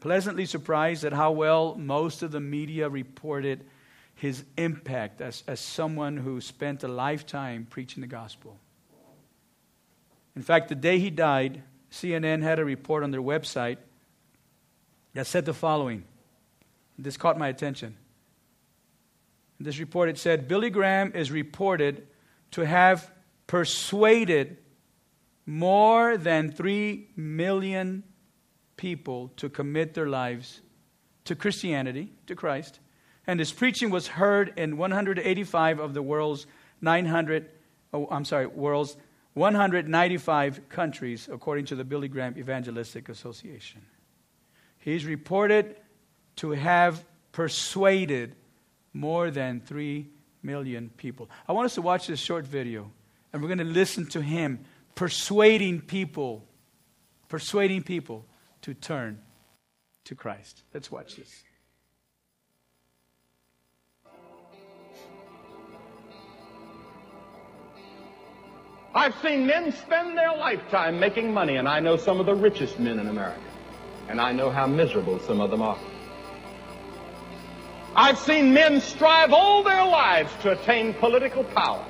pleasantly 0.00 0.46
surprised 0.46 1.04
at 1.04 1.12
how 1.12 1.30
well 1.30 1.76
most 1.76 2.22
of 2.22 2.32
the 2.32 2.40
media 2.40 2.88
reported 2.88 3.64
his 4.14 4.44
impact 4.56 5.20
as, 5.20 5.44
as 5.46 5.60
someone 5.60 6.16
who 6.16 6.40
spent 6.40 6.82
a 6.82 6.88
lifetime 6.88 7.66
preaching 7.68 8.00
the 8.00 8.06
gospel. 8.06 8.58
In 10.34 10.42
fact, 10.42 10.68
the 10.68 10.74
day 10.74 10.98
he 10.98 11.10
died, 11.10 11.62
CNN 11.92 12.42
had 12.42 12.58
a 12.58 12.64
report 12.64 13.04
on 13.04 13.12
their 13.12 13.22
website 13.22 13.76
that 15.14 15.26
said 15.26 15.44
the 15.44 15.54
following. 15.54 16.04
This 16.98 17.16
caught 17.16 17.38
my 17.38 17.48
attention 17.48 17.96
this 19.64 19.78
report, 19.78 20.08
it 20.08 20.18
said 20.18 20.48
Billy 20.48 20.70
Graham 20.70 21.12
is 21.14 21.30
reported 21.30 22.06
to 22.52 22.66
have 22.66 23.10
persuaded 23.46 24.58
more 25.46 26.16
than 26.16 26.50
3 26.50 27.08
million 27.16 28.02
people 28.76 29.28
to 29.36 29.48
commit 29.48 29.94
their 29.94 30.08
lives 30.08 30.60
to 31.24 31.34
Christianity, 31.34 32.12
to 32.26 32.34
Christ. 32.34 32.80
And 33.26 33.38
his 33.38 33.52
preaching 33.52 33.90
was 33.90 34.08
heard 34.08 34.52
in 34.56 34.76
185 34.76 35.78
of 35.78 35.94
the 35.94 36.02
world's 36.02 36.46
900, 36.80 37.48
oh, 37.92 38.08
I'm 38.10 38.24
sorry, 38.24 38.46
world's 38.46 38.96
195 39.34 40.68
countries, 40.68 41.28
according 41.32 41.64
to 41.66 41.74
the 41.74 41.84
Billy 41.84 42.08
Graham 42.08 42.36
Evangelistic 42.36 43.08
Association. 43.08 43.80
He's 44.78 45.06
reported 45.06 45.76
to 46.36 46.50
have 46.50 47.04
persuaded 47.32 48.36
more 48.92 49.30
than 49.30 49.60
3 49.60 50.08
million 50.42 50.90
people. 50.96 51.30
I 51.48 51.52
want 51.52 51.66
us 51.66 51.74
to 51.76 51.82
watch 51.82 52.06
this 52.06 52.20
short 52.20 52.46
video, 52.46 52.90
and 53.32 53.40
we're 53.40 53.48
going 53.48 53.58
to 53.58 53.64
listen 53.64 54.06
to 54.08 54.20
him 54.20 54.64
persuading 54.94 55.82
people, 55.82 56.44
persuading 57.28 57.84
people 57.84 58.26
to 58.62 58.74
turn 58.74 59.20
to 60.04 60.14
Christ. 60.14 60.62
Let's 60.74 60.90
watch 60.90 61.16
this. 61.16 61.42
I've 68.94 69.14
seen 69.22 69.46
men 69.46 69.72
spend 69.72 70.18
their 70.18 70.36
lifetime 70.36 71.00
making 71.00 71.32
money, 71.32 71.56
and 71.56 71.66
I 71.66 71.80
know 71.80 71.96
some 71.96 72.20
of 72.20 72.26
the 72.26 72.34
richest 72.34 72.78
men 72.78 72.98
in 72.98 73.08
America. 73.08 73.40
And 74.08 74.20
I 74.20 74.32
know 74.32 74.50
how 74.50 74.66
miserable 74.66 75.18
some 75.20 75.40
of 75.40 75.50
them 75.50 75.62
are. 75.62 75.78
I've 77.94 78.18
seen 78.18 78.52
men 78.52 78.80
strive 78.80 79.32
all 79.32 79.62
their 79.62 79.84
lives 79.86 80.30
to 80.42 80.52
attain 80.52 80.92
political 80.94 81.44
power. 81.44 81.84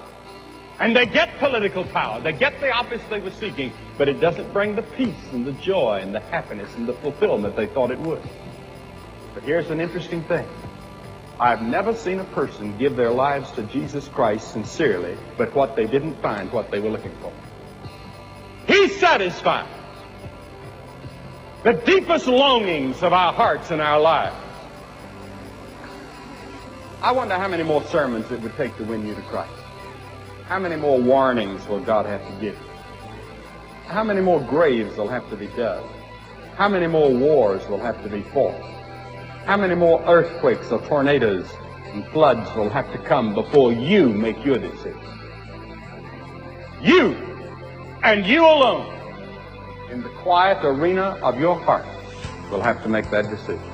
And 0.79 0.97
they 0.97 1.07
get 1.07 1.38
political 1.38 1.85
power. 1.85 2.21
They 2.21 2.33
get 2.33 2.61
the 2.61 2.71
office 2.71 3.03
they 3.11 3.21
were 3.21 3.31
seeking, 3.31 3.73
but 3.99 4.09
it 4.09 4.21
doesn't 4.21 4.53
bring 4.53 4.77
the 4.77 4.83
peace 4.83 5.15
and 5.33 5.45
the 5.45 5.53
joy 5.53 6.01
and 6.03 6.15
the 6.15 6.21
happiness 6.21 6.73
and 6.77 6.88
the 6.88 6.95
fulfillment 6.95 7.57
they 7.57 7.67
thought 7.67 7.91
it 7.91 7.99
would. 8.01 8.23
But 9.35 9.43
here's 9.43 9.71
an 9.71 9.81
interesting 9.81 10.23
thing. 10.25 10.47
I've 11.40 11.62
never 11.62 11.95
seen 11.95 12.21
a 12.21 12.25
person 12.25 12.77
give 12.79 12.97
their 12.97 13.11
lives 13.11 13.51
to 13.53 13.62
Jesus 13.64 14.07
Christ 14.09 14.53
sincerely, 14.53 15.16
but 15.37 15.55
what 15.55 15.77
they 15.77 15.87
didn't 15.87 16.21
find 16.23 16.53
what 16.53 16.71
they 16.71 16.79
were 16.79 16.90
looking 16.90 17.14
for. 17.21 17.33
He 18.66 18.88
satisfies 18.88 19.66
the 21.64 21.73
deepest 21.73 22.27
longings 22.27 23.03
of 23.03 23.12
our 23.12 23.33
hearts 23.33 23.71
and 23.71 23.81
our 23.81 24.01
lives. 24.01 24.37
I 27.01 27.12
wonder 27.12 27.37
how 27.37 27.49
many 27.49 27.62
more 27.62 27.83
sermons 27.85 28.31
it 28.31 28.40
would 28.40 28.57
take 28.57 28.77
to 28.77 28.85
win 28.85 29.07
you 29.07 29.14
to 29.14 29.23
Christ. 29.23 29.53
How 30.47 30.59
many 30.59 30.77
more 30.77 31.01
warnings 31.01 31.66
will 31.66 31.81
God 31.81 32.07
have 32.07 32.25
to 32.27 32.40
give? 32.40 32.57
How 33.87 34.05
many 34.05 34.21
more 34.21 34.40
graves 34.40 34.97
will 34.97 35.09
have 35.09 35.29
to 35.31 35.37
be 35.37 35.49
dug? 35.49 35.85
How 36.57 36.68
many 36.68 36.87
more 36.87 37.11
wars 37.11 37.66
will 37.68 37.81
have 37.81 38.03
to 38.03 38.09
be 38.09 38.23
fought? 38.23 38.61
How 39.44 39.57
many 39.57 39.74
more 39.74 40.00
earthquakes 40.07 40.70
or 40.70 40.81
tornadoes 40.87 41.48
and 41.87 42.07
floods 42.09 42.48
will 42.55 42.70
have 42.70 42.90
to 42.92 42.98
come 42.98 43.35
before 43.35 43.72
you 43.72 44.09
make 44.09 44.44
your 44.44 44.57
decision? 44.57 45.00
You 46.81 47.14
and 48.05 48.24
you 48.24 48.46
alone 48.46 48.88
in 49.90 50.00
the 50.00 50.11
quiet 50.11 50.64
arena 50.64 51.18
of 51.22 51.40
your 51.40 51.59
heart 51.59 51.85
will 52.52 52.61
have 52.61 52.85
to 52.85 52.88
make 52.88 53.11
that 53.11 53.28
decision. 53.31 53.68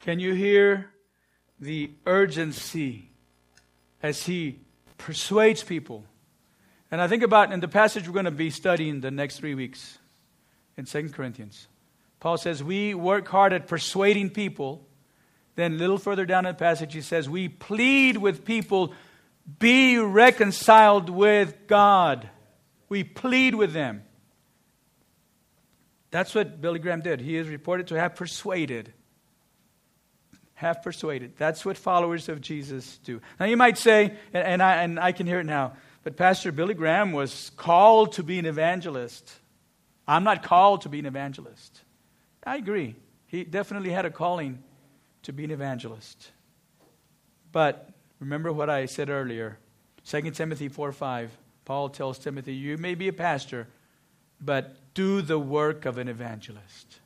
Can 0.00 0.18
you 0.18 0.34
hear 0.34 0.90
the 1.60 1.92
urgency 2.04 3.12
as 4.02 4.24
he 4.24 4.58
persuades 4.96 5.62
people? 5.62 6.04
And 6.90 7.00
I 7.00 7.06
think 7.06 7.22
about 7.22 7.52
in 7.52 7.60
the 7.60 7.68
passage 7.68 8.08
we're 8.08 8.14
going 8.14 8.24
to 8.24 8.32
be 8.32 8.50
studying 8.50 9.02
the 9.02 9.12
next 9.12 9.36
three 9.36 9.54
weeks 9.54 9.97
in 10.78 10.86
Second 10.86 11.12
Corinthians. 11.12 11.68
Paul 12.20 12.38
says, 12.38 12.64
We 12.64 12.94
work 12.94 13.28
hard 13.28 13.52
at 13.52 13.66
persuading 13.66 14.30
people. 14.30 14.86
Then, 15.56 15.74
a 15.74 15.76
little 15.76 15.98
further 15.98 16.24
down 16.24 16.46
in 16.46 16.54
the 16.54 16.58
passage, 16.58 16.94
he 16.94 17.02
says, 17.02 17.28
We 17.28 17.48
plead 17.48 18.16
with 18.16 18.46
people, 18.46 18.94
be 19.58 19.98
reconciled 19.98 21.10
with 21.10 21.66
God. 21.66 22.30
We 22.88 23.04
plead 23.04 23.54
with 23.54 23.74
them. 23.74 24.04
That's 26.10 26.34
what 26.34 26.62
Billy 26.62 26.78
Graham 26.78 27.02
did. 27.02 27.20
He 27.20 27.36
is 27.36 27.48
reported 27.48 27.88
to 27.88 28.00
have 28.00 28.14
persuaded 28.14 28.94
have 30.58 30.82
persuaded. 30.82 31.34
That's 31.36 31.64
what 31.64 31.76
followers 31.76 32.28
of 32.28 32.40
Jesus 32.40 32.98
do. 33.04 33.20
Now 33.38 33.46
you 33.46 33.56
might 33.56 33.78
say, 33.78 34.14
and, 34.32 34.60
I, 34.60 34.82
and 34.82 34.98
I 34.98 35.12
can 35.12 35.24
hear 35.24 35.38
it 35.38 35.46
now, 35.46 35.74
but 36.02 36.16
Pastor 36.16 36.50
Billy 36.50 36.74
Graham 36.74 37.12
was 37.12 37.52
called 37.56 38.14
to 38.14 38.24
be 38.24 38.40
an 38.40 38.44
evangelist. 38.44 39.32
I'm 40.08 40.24
not 40.24 40.42
called 40.42 40.80
to 40.80 40.88
be 40.88 40.98
an 40.98 41.06
evangelist. 41.06 41.82
I 42.44 42.56
agree. 42.56 42.96
He 43.26 43.44
definitely 43.44 43.90
had 43.90 44.06
a 44.06 44.10
calling 44.10 44.62
to 45.24 45.34
be 45.34 45.44
an 45.44 45.50
evangelist. 45.50 46.30
But 47.52 47.90
remember 48.18 48.50
what 48.50 48.70
I 48.70 48.86
said 48.86 49.10
earlier 49.10 49.58
2 50.06 50.30
Timothy 50.30 50.68
4 50.68 50.92
5. 50.92 51.36
Paul 51.66 51.90
tells 51.90 52.18
Timothy, 52.18 52.54
You 52.54 52.78
may 52.78 52.94
be 52.94 53.08
a 53.08 53.12
pastor, 53.12 53.68
but 54.40 54.76
do 54.94 55.20
the 55.20 55.38
work 55.38 55.84
of 55.84 55.98
an 55.98 56.08
evangelist. 56.08 57.00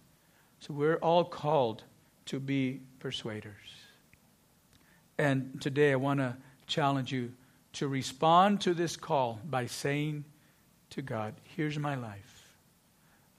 So 0.60 0.72
we're 0.72 0.98
all 0.98 1.24
called 1.24 1.82
to 2.26 2.38
be 2.38 2.82
persuaders. 3.00 3.52
And 5.18 5.60
today 5.60 5.90
I 5.90 5.96
want 5.96 6.20
to 6.20 6.36
challenge 6.68 7.10
you 7.10 7.32
to 7.74 7.88
respond 7.88 8.60
to 8.60 8.74
this 8.74 8.96
call 8.96 9.40
by 9.44 9.66
saying 9.66 10.24
to 10.90 11.02
God, 11.02 11.34
Here's 11.42 11.78
my 11.78 11.96
life. 11.96 12.31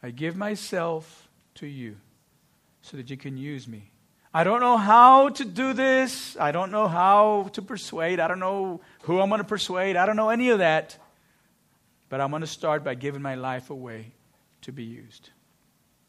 I 0.03 0.11
give 0.11 0.35
myself 0.35 1.29
to 1.55 1.65
you 1.65 1.95
so 2.81 2.97
that 2.97 3.09
you 3.09 3.15
can 3.15 3.37
use 3.37 3.67
me. 3.67 3.89
I 4.33 4.43
don't 4.43 4.59
know 4.59 4.77
how 4.77 5.29
to 5.29 5.45
do 5.45 5.73
this. 5.73 6.35
I 6.37 6.51
don't 6.51 6.71
know 6.71 6.87
how 6.87 7.49
to 7.53 7.61
persuade. 7.61 8.19
I 8.19 8.27
don't 8.27 8.39
know 8.39 8.81
who 9.03 9.21
I'm 9.21 9.29
going 9.29 9.39
to 9.39 9.47
persuade. 9.47 9.95
I 9.95 10.05
don't 10.05 10.17
know 10.17 10.29
any 10.29 10.49
of 10.49 10.59
that. 10.59 10.97
But 12.09 12.19
I'm 12.19 12.31
going 12.31 12.41
to 12.41 12.47
start 12.47 12.83
by 12.83 12.95
giving 12.95 13.21
my 13.21 13.35
life 13.35 13.69
away 13.69 14.11
to 14.63 14.73
be 14.73 14.83
used. 14.83 15.29